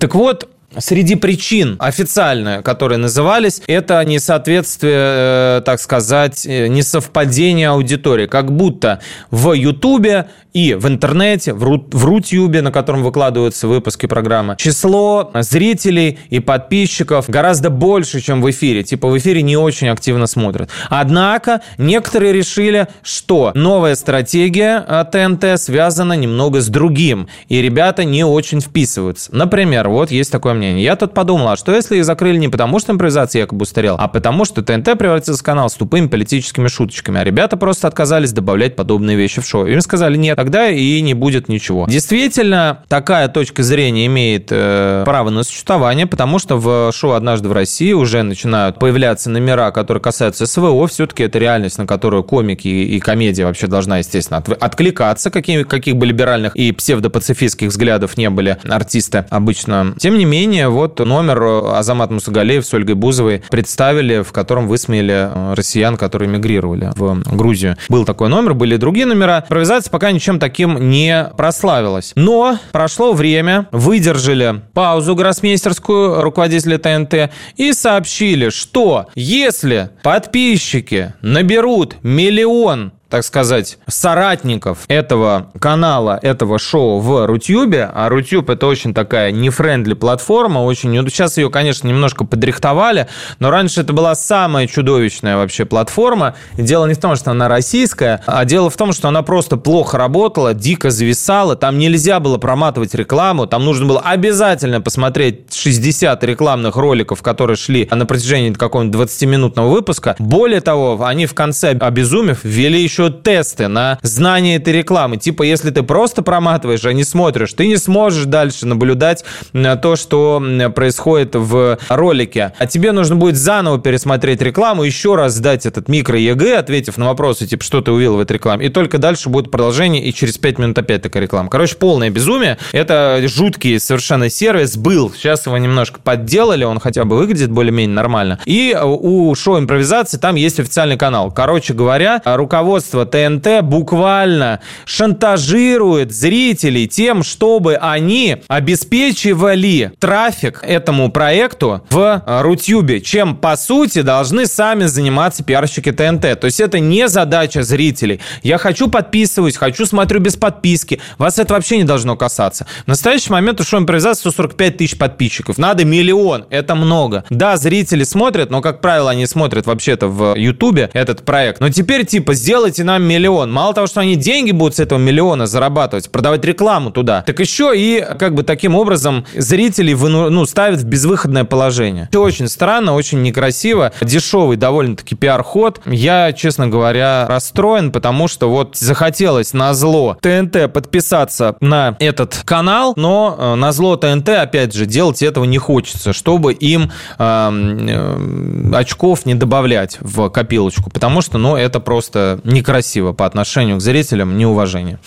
Так 0.00 0.14
вот, 0.14 0.48
Среди 0.78 1.16
причин 1.16 1.74
официально, 1.80 2.62
которые 2.62 2.98
назывались, 2.98 3.60
это 3.66 4.04
несоответствие, 4.04 4.94
э, 4.94 5.62
так 5.64 5.80
сказать, 5.80 6.46
э, 6.46 6.68
несовпадение 6.68 7.70
аудитории. 7.70 8.26
Как 8.26 8.52
будто 8.52 9.00
в 9.32 9.52
Ютубе 9.52 10.28
и 10.52 10.74
в 10.74 10.86
интернете, 10.86 11.54
в, 11.54 11.64
Ру, 11.64 11.84
в 11.90 12.04
Рутюбе, 12.04 12.62
на 12.62 12.70
котором 12.70 13.02
выкладываются 13.02 13.66
выпуски 13.66 14.06
программы, 14.06 14.56
число 14.58 15.30
зрителей 15.34 16.18
и 16.28 16.38
подписчиков 16.38 17.28
гораздо 17.28 17.70
больше, 17.70 18.20
чем 18.20 18.40
в 18.40 18.48
эфире. 18.50 18.84
Типа 18.84 19.08
в 19.08 19.18
эфире 19.18 19.42
не 19.42 19.56
очень 19.56 19.88
активно 19.88 20.28
смотрят. 20.28 20.70
Однако 20.88 21.62
некоторые 21.78 22.32
решили, 22.32 22.86
что 23.02 23.50
новая 23.54 23.96
стратегия 23.96 24.84
э, 24.86 25.04
ТНТ 25.10 25.60
связана 25.60 26.12
немного 26.12 26.60
с 26.60 26.68
другим, 26.68 27.28
и 27.48 27.60
ребята 27.60 28.04
не 28.04 28.24
очень 28.24 28.60
вписываются. 28.60 29.34
Например, 29.34 29.88
вот 29.88 30.12
есть 30.12 30.30
такое 30.30 30.59
мнение. 30.60 30.84
Я 30.84 30.96
тут 30.96 31.14
подумал, 31.14 31.48
а 31.48 31.56
что 31.56 31.74
если 31.74 31.96
их 31.96 32.04
закрыли 32.04 32.36
не 32.36 32.48
потому, 32.48 32.78
что 32.78 32.92
импровизация 32.92 33.40
якобы 33.40 33.62
устарела, 33.62 33.98
а 33.98 34.08
потому, 34.08 34.44
что 34.44 34.62
ТНТ 34.62 34.98
превратился 34.98 35.40
в 35.40 35.42
канал 35.42 35.70
с 35.70 35.74
тупыми 35.74 36.06
политическими 36.06 36.68
шуточками, 36.68 37.20
а 37.20 37.24
ребята 37.24 37.56
просто 37.56 37.88
отказались 37.88 38.32
добавлять 38.32 38.76
подобные 38.76 39.16
вещи 39.16 39.40
в 39.40 39.46
шоу. 39.46 39.66
Им 39.66 39.80
сказали, 39.80 40.16
нет, 40.16 40.36
тогда 40.36 40.68
и 40.68 41.00
не 41.00 41.14
будет 41.14 41.48
ничего. 41.48 41.86
Действительно, 41.88 42.82
такая 42.88 43.28
точка 43.28 43.62
зрения 43.62 44.06
имеет 44.06 44.48
э, 44.50 45.02
право 45.04 45.30
на 45.30 45.42
существование, 45.42 46.06
потому 46.06 46.38
что 46.38 46.56
в 46.56 46.92
шоу 46.92 47.12
«Однажды 47.12 47.48
в 47.48 47.52
России» 47.52 47.92
уже 47.92 48.22
начинают 48.22 48.78
появляться 48.78 49.30
номера, 49.30 49.70
которые 49.70 50.02
касаются 50.02 50.46
СВО. 50.46 50.86
Все-таки 50.86 51.22
это 51.22 51.38
реальность, 51.38 51.78
на 51.78 51.86
которую 51.86 52.24
комики 52.24 52.68
и 52.68 53.00
комедия 53.00 53.44
вообще 53.44 53.66
должна, 53.66 53.98
естественно, 53.98 54.42
откликаться, 54.60 55.30
каких, 55.30 55.66
каких 55.66 55.96
бы 55.96 56.06
либеральных 56.06 56.54
и 56.56 56.72
псевдопацифистских 56.72 57.68
взглядов 57.68 58.16
не 58.16 58.28
были 58.28 58.58
артисты 58.68 59.24
обычно. 59.30 59.94
Тем 59.98 60.18
не 60.18 60.24
менее, 60.24 60.49
менее, 60.50 60.68
вот 60.68 60.98
номер 60.98 61.42
э, 61.42 61.72
Азамат 61.76 62.10
Мусагалеев 62.10 62.66
с 62.66 62.74
Ольгой 62.74 62.96
Бузовой 62.96 63.44
представили, 63.50 64.22
в 64.22 64.32
котором 64.32 64.66
высмеяли 64.66 65.30
э, 65.32 65.54
россиян, 65.54 65.96
которые 65.96 66.28
мигрировали 66.28 66.90
в 66.96 67.22
Грузию. 67.36 67.76
Был 67.88 68.04
такой 68.04 68.28
номер, 68.28 68.54
были 68.54 68.76
другие 68.76 69.06
номера. 69.06 69.44
Импровизация 69.44 69.92
пока 69.92 70.10
ничем 70.10 70.40
таким 70.40 70.90
не 70.90 71.30
прославилась. 71.36 72.12
Но 72.16 72.58
прошло 72.72 73.12
время, 73.12 73.68
выдержали 73.70 74.62
паузу 74.74 75.14
гроссмейстерскую 75.14 76.20
руководители 76.20 76.76
ТНТ 76.78 77.30
и 77.56 77.72
сообщили, 77.72 78.48
что 78.48 79.06
если 79.14 79.90
подписчики 80.02 81.14
наберут 81.22 81.96
миллион 82.02 82.92
так 83.10 83.24
сказать, 83.24 83.78
соратников 83.88 84.78
этого 84.86 85.50
канала, 85.58 86.18
этого 86.22 86.58
шоу 86.58 87.00
в 87.00 87.26
Рутюбе, 87.26 87.90
а 87.92 88.08
Рутюб 88.08 88.48
это 88.48 88.68
очень 88.68 88.94
такая 88.94 89.32
нефрендли 89.32 89.94
платформа, 89.94 90.60
очень... 90.60 90.90
Сейчас 91.10 91.36
ее, 91.36 91.50
конечно, 91.50 91.88
немножко 91.88 92.24
подрихтовали, 92.24 93.08
но 93.40 93.50
раньше 93.50 93.80
это 93.80 93.92
была 93.92 94.14
самая 94.14 94.68
чудовищная 94.68 95.36
вообще 95.36 95.64
платформа. 95.64 96.36
И 96.56 96.62
дело 96.62 96.86
не 96.86 96.94
в 96.94 96.98
том, 96.98 97.16
что 97.16 97.32
она 97.32 97.48
российская, 97.48 98.22
а 98.26 98.44
дело 98.44 98.70
в 98.70 98.76
том, 98.76 98.92
что 98.92 99.08
она 99.08 99.22
просто 99.22 99.56
плохо 99.56 99.98
работала, 99.98 100.54
дико 100.54 100.90
зависала, 100.90 101.56
там 101.56 101.78
нельзя 101.78 102.20
было 102.20 102.38
проматывать 102.38 102.94
рекламу, 102.94 103.46
там 103.48 103.64
нужно 103.64 103.86
было 103.86 104.00
обязательно 104.00 104.80
посмотреть 104.80 105.52
60 105.52 106.22
рекламных 106.22 106.76
роликов, 106.76 107.22
которые 107.22 107.56
шли 107.56 107.88
на 107.90 108.06
протяжении 108.06 108.52
какого-нибудь 108.52 109.00
20-минутного 109.00 109.68
выпуска. 109.68 110.14
Более 110.20 110.60
того, 110.60 111.04
они 111.04 111.26
в 111.26 111.34
конце, 111.34 111.70
обезумев, 111.70 112.44
ввели 112.44 112.80
еще 112.80 112.99
еще 113.00 113.12
тесты 113.12 113.68
на 113.68 113.98
знание 114.02 114.56
этой 114.56 114.72
рекламы. 114.72 115.16
Типа, 115.16 115.42
если 115.42 115.70
ты 115.70 115.82
просто 115.82 116.22
проматываешь, 116.22 116.84
а 116.84 116.92
не 116.92 117.04
смотришь, 117.04 117.52
ты 117.52 117.66
не 117.66 117.76
сможешь 117.76 118.24
дальше 118.24 118.66
наблюдать 118.66 119.24
то, 119.52 119.96
что 119.96 120.42
происходит 120.74 121.34
в 121.34 121.78
ролике. 121.88 122.52
А 122.58 122.66
тебе 122.66 122.92
нужно 122.92 123.16
будет 123.16 123.36
заново 123.36 123.78
пересмотреть 123.78 124.42
рекламу, 124.42 124.82
еще 124.84 125.14
раз 125.14 125.34
сдать 125.34 125.66
этот 125.66 125.88
микро-ЕГЭ, 125.88 126.56
ответив 126.58 126.98
на 126.98 127.06
вопросы, 127.06 127.46
типа, 127.46 127.64
что 127.64 127.80
ты 127.80 127.92
увидел 127.92 128.16
в 128.16 128.20
этой 128.20 128.34
рекламе. 128.34 128.66
И 128.66 128.68
только 128.68 128.98
дальше 128.98 129.28
будет 129.28 129.50
продолжение, 129.50 130.04
и 130.04 130.12
через 130.12 130.38
5 130.38 130.58
минут 130.58 130.78
опять 130.78 131.02
такая 131.02 131.22
реклама. 131.22 131.48
Короче, 131.48 131.76
полное 131.76 132.10
безумие. 132.10 132.58
Это 132.72 133.20
жуткий 133.26 133.78
совершенно 133.80 134.28
сервис. 134.28 134.76
Был. 134.76 135.12
Сейчас 135.12 135.46
его 135.46 135.56
немножко 135.58 136.00
подделали, 136.00 136.64
он 136.64 136.80
хотя 136.80 137.04
бы 137.04 137.16
выглядит 137.16 137.50
более-менее 137.50 137.94
нормально. 137.94 138.38
И 138.44 138.76
у 138.82 139.34
шоу 139.34 139.58
импровизации 139.58 140.18
там 140.18 140.34
есть 140.34 140.60
официальный 140.60 140.96
канал. 140.96 141.30
Короче 141.30 141.72
говоря, 141.74 142.20
руководство 142.24 142.89
руководство 142.94 143.06
ТНТ 143.06 143.64
буквально 143.64 144.60
шантажирует 144.84 146.12
зрителей 146.12 146.86
тем, 146.86 147.22
чтобы 147.22 147.76
они 147.76 148.38
обеспечивали 148.48 149.92
трафик 149.98 150.60
этому 150.62 151.10
проекту 151.10 151.82
в 151.90 152.22
Рутюбе, 152.26 153.00
чем, 153.00 153.36
по 153.36 153.56
сути, 153.56 154.02
должны 154.02 154.46
сами 154.46 154.84
заниматься 154.86 155.44
пиарщики 155.44 155.92
ТНТ. 155.92 156.40
То 156.40 156.46
есть 156.46 156.60
это 156.60 156.78
не 156.78 157.08
задача 157.08 157.62
зрителей. 157.62 158.20
Я 158.42 158.58
хочу 158.58 158.88
подписываюсь, 158.88 159.56
хочу 159.56 159.86
смотрю 159.86 160.20
без 160.20 160.36
подписки. 160.36 161.00
Вас 161.18 161.38
это 161.38 161.54
вообще 161.54 161.78
не 161.78 161.84
должно 161.84 162.16
касаться. 162.16 162.66
В 162.84 162.88
настоящий 162.88 163.32
момент 163.32 163.60
у 163.60 163.64
шоу 163.64 163.80
импровизации 163.80 164.20
145 164.20 164.76
тысяч 164.76 164.98
подписчиков. 164.98 165.58
Надо 165.58 165.84
миллион. 165.84 166.46
Это 166.50 166.74
много. 166.74 167.24
Да, 167.30 167.56
зрители 167.56 168.04
смотрят, 168.04 168.50
но, 168.50 168.60
как 168.60 168.80
правило, 168.80 169.10
они 169.10 169.26
смотрят 169.26 169.66
вообще-то 169.66 170.08
в 170.08 170.34
Ютубе 170.36 170.90
этот 170.92 171.24
проект. 171.24 171.60
Но 171.60 171.70
теперь, 171.70 172.04
типа, 172.04 172.34
сделайте 172.34 172.79
дайте 172.80 172.84
нам 172.84 173.02
миллион. 173.02 173.52
Мало 173.52 173.74
того, 173.74 173.86
что 173.86 174.00
они 174.00 174.16
деньги 174.16 174.52
будут 174.52 174.76
с 174.76 174.80
этого 174.80 174.98
миллиона 174.98 175.46
зарабатывать, 175.46 176.10
продавать 176.10 176.44
рекламу 176.44 176.90
туда, 176.90 177.22
так 177.22 177.38
еще 177.40 177.72
и 177.74 178.04
как 178.18 178.34
бы 178.34 178.42
таким 178.42 178.74
образом 178.74 179.24
зрителей 179.36 179.94
выну, 179.94 180.30
ну, 180.30 180.46
ставят 180.46 180.80
в 180.80 180.84
безвыходное 180.84 181.44
положение. 181.44 182.08
Все 182.10 182.22
очень 182.22 182.48
странно, 182.48 182.94
очень 182.94 183.22
некрасиво. 183.22 183.92
Дешевый 184.00 184.56
довольно-таки 184.56 185.14
пиар-ход. 185.14 185.80
Я, 185.86 186.32
честно 186.32 186.68
говоря, 186.68 187.26
расстроен, 187.28 187.92
потому 187.92 188.28
что 188.28 188.50
вот 188.50 188.76
захотелось 188.76 189.52
на 189.52 189.74
зло 189.74 190.16
ТНТ 190.20 190.72
подписаться 190.72 191.56
на 191.60 191.96
этот 191.98 192.42
канал, 192.44 192.94
но 192.96 193.36
э, 193.38 193.54
на 193.56 193.72
зло 193.72 193.96
ТНТ, 193.96 194.28
опять 194.30 194.74
же, 194.74 194.86
делать 194.86 195.22
этого 195.22 195.44
не 195.44 195.58
хочется, 195.58 196.12
чтобы 196.12 196.52
им 196.52 196.90
э, 197.18 197.50
э, 197.88 198.70
очков 198.74 199.26
не 199.26 199.34
добавлять 199.34 199.98
в 200.00 200.30
копилочку, 200.30 200.90
потому 200.90 201.20
что, 201.20 201.38
ну, 201.38 201.56
это 201.56 201.80
просто 201.80 202.40
некрасиво 202.44 202.69
некрасиво 202.70 203.12
по 203.12 203.26
отношению 203.26 203.76
к 203.76 203.80
зрителям, 203.80 204.38
неуважение. 204.38 204.98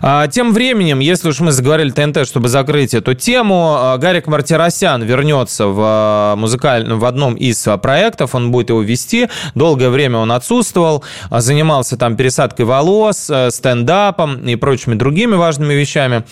А, 0.00 0.26
тем 0.28 0.52
временем, 0.52 1.00
если 1.00 1.28
уж 1.28 1.40
мы 1.40 1.52
заговорили 1.52 1.90
ТНТ, 1.90 2.26
чтобы 2.26 2.48
закрыть 2.48 2.94
эту 2.94 3.14
тему, 3.14 3.74
а, 3.76 3.98
Гарик 3.98 4.26
Мартиросян 4.26 5.02
вернется 5.02 5.66
в, 5.66 5.78
а, 5.80 6.36
музыкаль... 6.36 6.90
в 6.90 7.04
одном 7.04 7.34
из 7.34 7.68
проектов, 7.82 8.34
он 8.34 8.50
будет 8.50 8.70
его 8.70 8.82
вести. 8.82 9.28
Долгое 9.54 9.90
время 9.90 10.18
он 10.18 10.32
отсутствовал, 10.32 11.04
занимался 11.30 11.96
там 11.96 12.16
пересадкой 12.16 12.64
волос, 12.64 13.30
стендапом 13.50 14.36
и 14.48 14.56
прочими 14.56 14.94
другими 14.94 15.34
важными 15.34 15.74
вещами. 15.74 16.24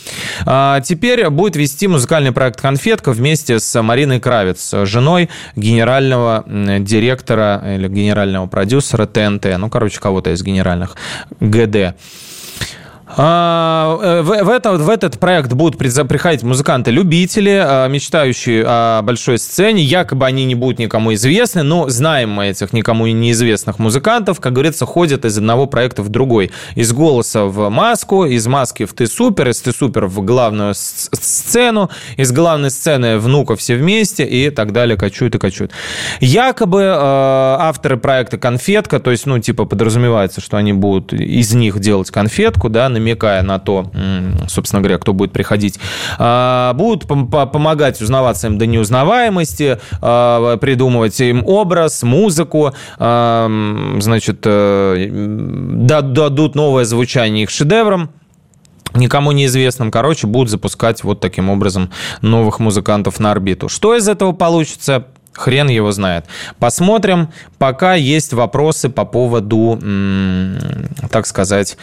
Теперь 0.82 1.28
будет 1.28 1.56
вести 1.56 1.88
музыкальный 1.88 2.32
проект 2.32 2.60
«Конфетка» 2.60 3.12
вместе 3.12 3.60
с 3.60 3.82
Мариной 3.82 4.20
Кравец, 4.20 4.74
женой 4.84 5.28
генерального 5.56 6.44
директора 6.46 7.62
или 7.66 7.88
генерального 7.88 8.46
продюсера 8.46 9.06
ТНТ, 9.06 9.58
ну, 9.58 9.68
короче, 9.68 10.00
кого-то 10.00 10.30
из 10.30 10.42
генеральных 10.60 10.96
ГД. 11.40 11.96
А, 13.16 13.98
э, 14.00 14.22
в, 14.22 14.44
в, 14.44 14.48
это, 14.48 14.72
в 14.72 14.88
этот 14.88 15.18
проект 15.18 15.52
будут 15.52 15.78
приходить 15.78 16.42
музыканты-любители, 16.42 17.60
а, 17.62 17.88
мечтающие 17.88 18.64
о 18.66 19.02
большой 19.02 19.38
сцене. 19.38 19.82
Якобы 19.82 20.26
они 20.26 20.44
не 20.44 20.54
будут 20.54 20.78
никому 20.78 21.12
известны, 21.14 21.62
но 21.62 21.88
знаем 21.88 22.30
мы 22.30 22.48
этих 22.48 22.72
никому 22.72 23.06
неизвестных 23.06 23.78
музыкантов. 23.78 24.40
Как 24.40 24.52
говорится, 24.52 24.86
ходят 24.86 25.24
из 25.24 25.38
одного 25.38 25.66
проекта 25.66 26.02
в 26.02 26.08
другой. 26.08 26.52
Из 26.76 26.92
голоса 26.92 27.44
в 27.46 27.68
маску, 27.68 28.26
из 28.26 28.46
маски 28.46 28.84
в 28.84 28.92
«Ты 28.92 29.06
супер», 29.06 29.48
из 29.48 29.60
«Ты 29.60 29.72
супер» 29.72 30.06
в 30.06 30.22
главную 30.22 30.74
сцену, 30.74 31.90
из 32.16 32.30
главной 32.30 32.70
сцены 32.70 33.18
внуков 33.18 33.58
все 33.60 33.76
вместе 33.76 34.24
и 34.24 34.50
так 34.50 34.72
далее, 34.72 34.96
качают 34.96 35.34
и 35.34 35.38
качают. 35.38 35.72
Якобы 36.20 36.82
э, 36.82 36.90
авторы 36.92 37.96
проекта 37.96 38.38
«Конфетка», 38.38 39.00
то 39.00 39.10
есть, 39.10 39.26
ну, 39.26 39.38
типа, 39.38 39.64
подразумевается, 39.64 40.40
что 40.40 40.56
они 40.56 40.72
будут 40.72 41.12
из 41.12 41.52
них 41.54 41.80
делать 41.80 42.10
конфетку, 42.10 42.68
да, 42.68 42.88
намекая 43.00 43.42
на 43.42 43.58
то, 43.58 43.90
собственно 44.48 44.80
говоря, 44.82 44.98
кто 44.98 45.12
будет 45.12 45.32
приходить, 45.32 45.78
а, 46.18 46.72
будут 46.74 47.06
помогать 47.06 48.00
узнаваться 48.00 48.46
им 48.46 48.58
до 48.58 48.66
неузнаваемости, 48.66 49.78
а, 50.00 50.56
придумывать 50.58 51.20
им 51.20 51.44
образ, 51.44 52.02
музыку, 52.02 52.72
а, 52.98 53.50
значит, 54.00 54.40
э, 54.44 55.08
дадут 55.10 56.54
новое 56.54 56.84
звучание 56.84 57.44
их 57.44 57.50
шедеврам 57.50 58.10
никому 58.94 59.30
неизвестным, 59.32 59.92
короче, 59.92 60.26
будут 60.26 60.50
запускать 60.50 61.04
вот 61.04 61.20
таким 61.20 61.48
образом 61.48 61.90
новых 62.22 62.58
музыкантов 62.58 63.20
на 63.20 63.30
орбиту. 63.30 63.68
Что 63.68 63.96
из 63.96 64.08
этого 64.08 64.32
получится, 64.32 65.06
Хрен 65.32 65.68
его 65.68 65.92
знает. 65.92 66.26
Посмотрим. 66.58 67.28
Пока 67.58 67.94
есть 67.94 68.32
вопросы 68.32 68.90
по 68.90 69.04
поводу, 69.04 69.78
так 71.10 71.26
сказать, 71.26 71.78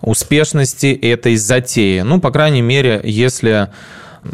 успешности 0.00 0.86
этой 0.86 1.36
затеи. 1.36 2.00
Ну, 2.00 2.20
по 2.20 2.30
крайней 2.30 2.62
мере, 2.62 3.00
если 3.04 3.68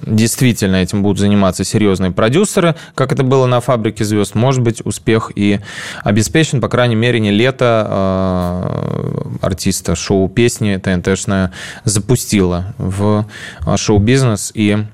действительно 0.06 0.76
этим 0.76 1.02
будут 1.02 1.18
заниматься 1.18 1.64
серьезные 1.64 2.10
продюсеры, 2.10 2.74
как 2.94 3.12
это 3.12 3.22
было 3.22 3.46
на 3.46 3.60
«Фабрике 3.60 4.04
звезд», 4.04 4.34
может 4.34 4.62
быть, 4.62 4.84
успех 4.84 5.32
и 5.34 5.60
обеспечен, 6.02 6.60
по 6.60 6.68
крайней 6.68 6.96
мере, 6.96 7.20
не 7.20 7.30
лето 7.30 7.86
э, 7.88 9.36
артиста 9.42 9.94
шоу 9.94 10.28
песни 10.28 10.76
ТНТшная 10.76 11.52
запустила 11.84 12.74
в 12.78 13.26
шоу-бизнес, 13.76 14.52
и 14.54 14.84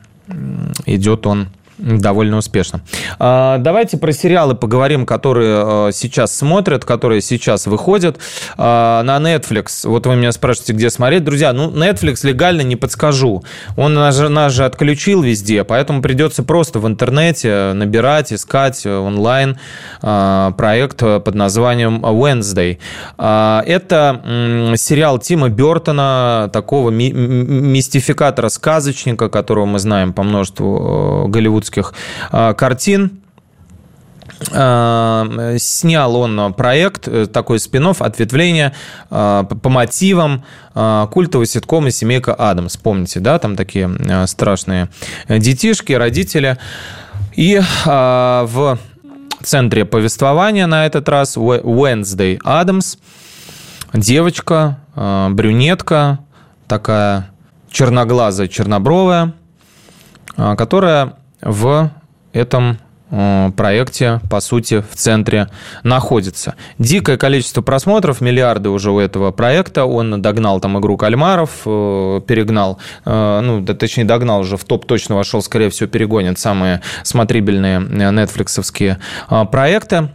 идет 0.87 1.27
он 1.27 1.49
Довольно 1.81 2.37
успешно. 2.37 2.83
А, 3.19 3.59
давайте 3.59 3.97
про 3.97 4.13
сериалы 4.13 4.55
поговорим, 4.55 5.07
которые 5.07 5.89
э, 5.89 5.93
сейчас 5.93 6.37
смотрят, 6.37 6.85
которые 6.85 7.23
сейчас 7.23 7.67
выходят 7.67 8.19
а, 8.59 9.03
на 9.03 9.17
Netflix. 9.17 9.89
Вот 9.89 10.07
вы 10.07 10.17
меня 10.17 10.31
спрашиваете, 10.33 10.75
где 10.75 10.91
смотреть. 10.91 11.25
Друзья, 11.25 11.53
ну, 11.53 11.71
Netflix 11.71 12.27
легально 12.27 12.61
не 12.61 12.77
подскажу. 12.77 13.43
Он 13.77 13.95
нас 13.95 14.17
же, 14.17 14.29
нас 14.29 14.53
же 14.53 14.65
отключил 14.65 15.23
везде, 15.23 15.65
поэтому 15.65 16.03
придется 16.03 16.43
просто 16.43 16.81
в 16.81 16.87
интернете 16.87 17.73
набирать, 17.73 18.33
искать 18.33 18.85
онлайн 18.85 19.59
а, 20.03 20.51
проект 20.53 20.99
под 20.99 21.35
названием 21.35 22.05
Wednesday. 22.05 22.79
Это 23.17 24.21
сериал 24.77 25.19
Тима 25.19 25.49
Бертона, 25.49 26.51
такого 26.53 26.91
мистификатора, 26.91 28.49
сказочника, 28.49 29.29
которого 29.29 29.65
мы 29.65 29.79
знаем 29.79 30.13
по 30.13 30.23
множеству 30.23 31.25
э, 31.27 31.29
голливудских 31.29 31.70
голливудских 31.71 31.95
а, 32.31 32.55
картин. 32.55 33.21
А, 34.53 35.57
снял 35.59 36.17
он 36.17 36.55
проект, 36.55 37.07
э, 37.09 37.27
такой 37.27 37.59
спин 37.59 37.89
ответвление 37.89 38.73
а, 39.11 39.45
по 39.45 39.69
мотивам 39.69 40.45
культового 40.73 41.47
ситкома 41.47 41.91
«Семейка 41.91 42.33
Адамс». 42.33 42.77
Помните, 42.77 43.21
да, 43.21 43.39
там 43.39 43.57
такие 43.57 43.91
страшные 44.27 44.89
детишки, 45.29 45.93
родители. 45.93 46.59
И 47.35 47.61
в 47.85 48.79
центре 49.43 49.85
повествования 49.85 50.67
на 50.67 50.87
этот 50.87 51.09
раз 51.09 51.37
Wednesday 51.37 52.39
Адамс. 52.45 52.97
Девочка, 53.93 54.79
брюнетка, 54.95 56.21
такая 56.69 57.31
черноглазая, 57.69 58.47
чернобровая, 58.47 59.35
которая 60.37 61.15
в 61.43 61.91
этом 62.33 62.79
э, 63.11 63.51
проекте, 63.57 64.21
по 64.31 64.41
сути, 64.41 64.85
в 64.89 64.95
центре 64.95 65.49
находится. 65.83 66.55
Дикое 66.79 67.17
количество 67.17 67.63
просмотров, 67.63 68.21
миллиарды 68.21 68.69
уже 68.69 68.91
у 68.91 68.99
этого 68.99 69.31
проекта. 69.31 69.85
Он 69.85 70.23
догнал 70.23 70.61
там 70.61 70.79
игру 70.79 70.97
кальмаров, 70.97 71.63
э, 71.67 72.21
перегнал, 72.27 72.79
э, 73.05 73.41
ну, 73.43 73.61
да, 73.61 73.75
точнее, 73.75 74.05
догнал 74.05 74.41
уже 74.41 74.57
в 74.57 74.65
топ, 74.65 74.87
точно 74.87 75.17
вошел, 75.17 75.43
скорее 75.43 75.71
всего, 75.71 75.89
перегонит 75.89 76.39
самые 76.39 76.83
смотрибельные 77.03 77.81
нетфликсовские 77.81 78.99
проекты 79.51 80.11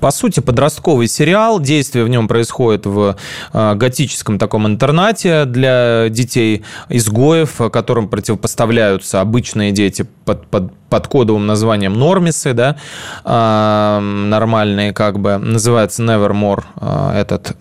по 0.00 0.10
сути, 0.10 0.40
подростковый 0.40 1.08
сериал. 1.08 1.60
Действие 1.60 2.04
в 2.04 2.08
нем 2.08 2.28
происходит 2.28 2.86
в 2.86 3.16
а, 3.52 3.74
готическом 3.74 4.38
таком 4.38 4.66
интернате 4.66 5.44
для 5.44 6.08
детей 6.08 6.64
изгоев, 6.88 7.60
которым 7.72 8.08
противопоставляются 8.08 9.20
обычные 9.20 9.72
дети 9.72 10.06
под, 10.24 10.46
под, 10.46 10.72
под 10.88 11.06
кодовым 11.06 11.46
названием 11.46 11.94
нормисы, 11.94 12.52
да, 12.52 12.76
а, 13.24 14.00
нормальные 14.00 14.92
как 14.92 15.18
бы, 15.18 15.36
называется 15.38 16.02
Nevermore 16.02 16.64
а, 16.76 17.18
этот 17.18 17.56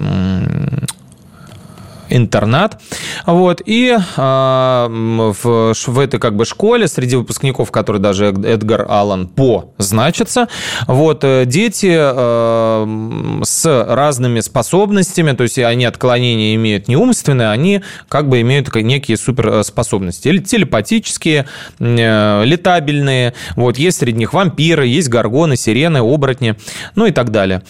интернат. 2.09 2.81
Вот. 3.25 3.61
И 3.65 3.95
э, 3.97 4.87
в, 4.89 5.73
в 5.73 5.99
этой 5.99 6.19
как 6.19 6.35
бы 6.35 6.45
школе 6.45 6.87
среди 6.87 7.15
выпускников, 7.15 7.71
которые 7.71 8.01
даже 8.01 8.27
Эдгар 8.27 8.85
Аллан 8.89 9.27
По 9.27 9.73
значится, 9.77 10.47
вот, 10.87 11.23
э, 11.23 11.45
дети 11.45 11.95
э, 11.97 13.41
с 13.43 13.85
разными 13.87 14.39
способностями, 14.39 15.31
то 15.33 15.43
есть 15.43 15.57
они 15.59 15.85
отклонения 15.85 16.55
имеют 16.55 16.87
не 16.87 16.95
умственные, 16.95 17.49
они 17.49 17.81
как 18.07 18.27
бы 18.27 18.41
имеют 18.41 18.73
некие 18.75 19.17
суперспособности. 19.17 20.27
Или 20.27 20.39
телепатические, 20.39 21.45
э, 21.79 22.43
летабельные. 22.45 23.33
Вот, 23.55 23.77
есть 23.77 23.99
среди 23.99 24.17
них 24.19 24.33
вампиры, 24.33 24.87
есть 24.87 25.09
горгоны, 25.09 25.55
сирены, 25.55 25.99
оборотни, 25.99 26.55
ну 26.95 27.05
и 27.05 27.11
так 27.11 27.31
далее. 27.31 27.61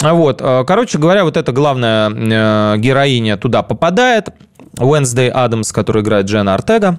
Вот, 0.00 0.40
э, 0.42 0.64
короче 0.66 0.98
говоря, 0.98 1.24
вот 1.24 1.36
эта 1.36 1.52
главная 1.52 2.10
э, 2.10 2.78
героиня 2.78 3.36
туда 3.36 3.62
попадает. 3.62 4.28
Уэнсдей 4.78 5.30
Адамс, 5.30 5.72
который 5.72 6.02
играет 6.02 6.26
Джена 6.26 6.54
Артега. 6.54 6.98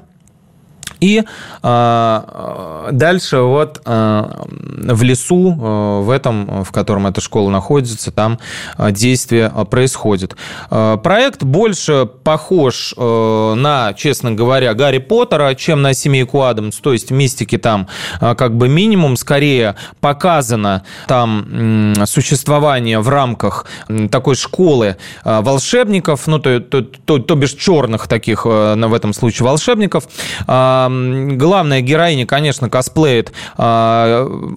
И 1.00 1.24
э, 1.64 2.89
дальше 2.91 3.38
вот 3.39 3.82
э, 3.86 4.24
в 4.48 5.04
лесу, 5.04 5.52
э, 5.52 6.02
в 6.02 6.10
этом, 6.10 6.64
в 6.64 6.72
котором 6.72 7.08
эта 7.08 7.22
школа 7.22 7.50
находится, 7.50 8.12
там 8.12 8.39
э, 8.78 8.91
действие 8.91 9.52
э, 9.54 9.66
происходит. 9.66 10.36
Э, 10.70 10.98
проект 11.02 11.43
больше 11.43 12.08
похож 12.24 12.93
э, 12.98 13.54
на, 13.56 13.93
честно 13.93 14.32
говоря, 14.32 14.74
Гарри 14.74 15.00
Поттера, 15.00 15.54
чем 15.56 15.82
на 15.82 15.93
семейку 15.93 16.41
Адамс. 16.41 16.78
То 16.78 16.93
есть 16.93 17.12
мистики 17.12 17.58
там 17.58 17.88
э, 18.22 18.36
как 18.36 18.56
бы 18.56 18.68
минимум. 18.68 19.18
Скорее 19.18 19.76
показано 20.00 20.84
там 21.08 21.93
э, 21.98 22.06
существование 22.06 23.00
в 23.00 23.10
рамках 23.10 23.66
такой 24.12 24.36
школы 24.36 24.98
э, 25.24 25.41
волшебников, 25.41 26.28
ну 26.28 26.39
то, 26.39 26.60
то, 26.60 26.82
то, 26.82 27.20
то 27.20 27.36
бишь 27.36 27.54
черных 27.54 28.08
таких 28.08 28.46
э, 28.46 28.76
в 28.76 28.93
этом 28.93 29.14
случае 29.14 29.46
волшебников. 29.46 30.06
Э, 30.48 30.84
Главная 30.89 31.81
героиня, 31.81 32.25
конечно, 32.25 32.69
косплеит 32.69 33.31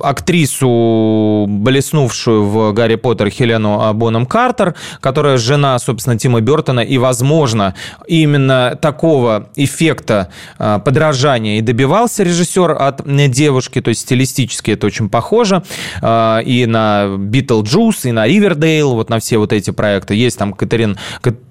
актрису, 0.08 1.46
блеснувшую 1.48 2.44
в 2.44 2.72
Гарри 2.72 2.96
Поттер 2.96 3.30
Хелену 3.30 3.92
Боном 3.94 4.26
Картер, 4.26 4.74
которая 5.00 5.36
жена, 5.38 5.78
собственно, 5.78 6.18
Тима 6.18 6.40
Бертона, 6.40 6.80
и, 6.80 6.98
возможно, 6.98 7.74
именно 8.06 8.78
такого 8.80 9.48
эффекта 9.56 10.28
подражания 10.58 11.58
и 11.58 11.60
добивался 11.60 12.22
режиссер 12.22 12.70
от 12.72 13.02
девушки, 13.30 13.80
то 13.80 13.88
есть 13.90 14.00
стилистически 14.02 14.72
это 14.72 14.86
очень 14.86 15.08
похоже, 15.08 15.62
и 16.02 16.66
на 16.68 17.16
Битлджус, 17.18 18.04
и 18.04 18.12
на 18.12 18.26
Ривердейл, 18.26 18.94
вот 18.94 19.10
на 19.10 19.18
все 19.18 19.38
вот 19.38 19.52
эти 19.52 19.70
проекты. 19.70 20.14
Есть 20.14 20.38
там 20.38 20.52
Катерин, 20.52 20.96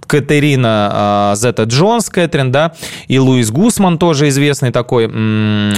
Катерина 0.08 1.34
Зета 1.36 1.64
Джонс, 1.64 2.10
Кэтрин, 2.10 2.52
да, 2.52 2.74
и 3.08 3.20
Луис 3.20 3.52
Гусман 3.52 3.98
тоже 3.98 4.30
известный 4.30 4.72
такой 4.72 5.06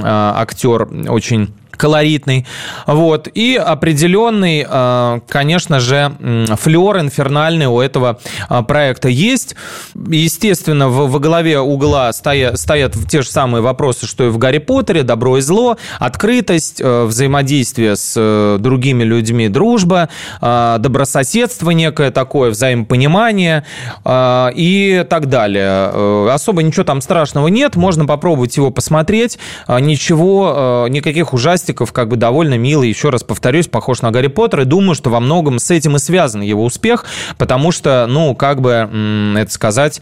актер, 0.03 0.87
очень 1.09 1.53
колоритный. 1.79 2.45
Вот. 2.85 3.29
И 3.33 3.55
определенный, 3.55 4.67
э, 4.69 5.19
конечно 5.29 5.79
же, 5.79 6.11
флер 6.57 6.99
инфернальный 6.99 7.67
у 7.67 7.79
этого 7.79 8.19
э, 8.49 8.61
проекта 8.63 9.07
есть. 9.07 9.55
Естественно, 9.95 10.89
в, 10.89 11.07
в 11.07 11.19
голове 11.19 11.59
угла 11.59 12.11
стоят, 12.11 12.59
стоят 12.59 12.95
те 13.09 13.21
же 13.21 13.29
самые 13.29 13.61
вопросы, 13.61 14.05
что 14.07 14.25
и 14.25 14.29
в 14.29 14.37
Гарри 14.37 14.57
Поттере, 14.57 15.03
добро 15.03 15.37
и 15.37 15.41
зло, 15.41 15.77
открытость, 15.99 16.81
э, 16.81 17.05
взаимодействие 17.05 17.95
с 17.95 18.57
другими 18.59 19.03
людьми, 19.03 19.47
дружба, 19.47 20.09
добрососедство 20.41 21.71
некое 21.71 22.11
такое, 22.11 22.49
взаимопонимание 22.49 23.63
и 24.05 25.05
так 25.09 25.27
далее. 25.27 26.31
Особо 26.33 26.61
ничего 26.63 26.83
там 26.83 26.99
страшного 27.01 27.47
нет, 27.47 27.75
можно 27.75 28.05
попробовать 28.05 28.57
его 28.57 28.69
посмотреть. 28.69 29.39
Ничего, 29.67 30.87
никаких 30.89 31.33
ужастиков 31.33 31.68
ужастиков, 31.69 31.93
как 31.93 32.07
бы 32.07 32.15
довольно 32.15 32.57
милый, 32.57 32.89
еще 32.89 33.09
раз 33.09 33.23
повторюсь, 33.23 33.67
похож 33.67 34.01
на 34.01 34.11
Гарри 34.11 34.27
Поттера, 34.27 34.63
и 34.63 34.65
думаю, 34.65 34.95
что 34.95 35.09
во 35.09 35.19
многом 35.19 35.59
с 35.59 35.71
этим 35.71 35.95
и 35.95 35.99
связан 35.99 36.41
его 36.41 36.63
успех, 36.63 37.05
потому 37.37 37.71
что, 37.71 38.05
ну, 38.09 38.35
как 38.35 38.61
бы, 38.61 38.89
это 39.37 39.51
сказать, 39.51 40.01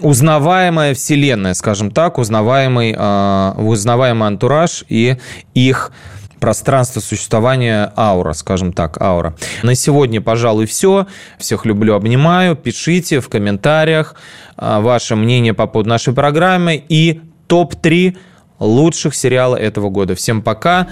узнаваемая 0.00 0.94
вселенная, 0.94 1.54
скажем 1.54 1.90
так, 1.90 2.18
узнаваемый, 2.18 2.94
э, 2.96 3.52
узнаваемый 3.56 4.28
антураж 4.28 4.84
и 4.88 5.16
их 5.54 5.92
пространство 6.40 7.00
существования 7.00 7.92
аура, 7.96 8.34
скажем 8.34 8.72
так, 8.72 9.00
аура. 9.00 9.34
На 9.62 9.74
сегодня, 9.74 10.20
пожалуй, 10.20 10.66
все. 10.66 11.06
Всех 11.38 11.64
люблю, 11.64 11.94
обнимаю. 11.94 12.56
Пишите 12.56 13.20
в 13.20 13.28
комментариях 13.30 14.14
а, 14.56 14.80
ваше 14.80 15.16
мнение 15.16 15.54
по 15.54 15.66
поводу 15.66 15.88
нашей 15.88 16.12
программы 16.12 16.84
и 16.88 17.22
топ-3 17.46 18.16
лучших 18.58 19.14
сериала 19.14 19.56
этого 19.56 19.90
года. 19.90 20.14
Всем 20.14 20.42
пока. 20.42 20.88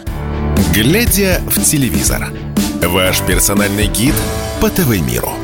Глядя 0.74 1.40
в 1.46 1.62
телевизор. 1.62 2.32
Ваш 2.82 3.20
персональный 3.22 3.86
гид 3.86 4.14
по 4.60 4.68
ТВ-миру. 4.70 5.43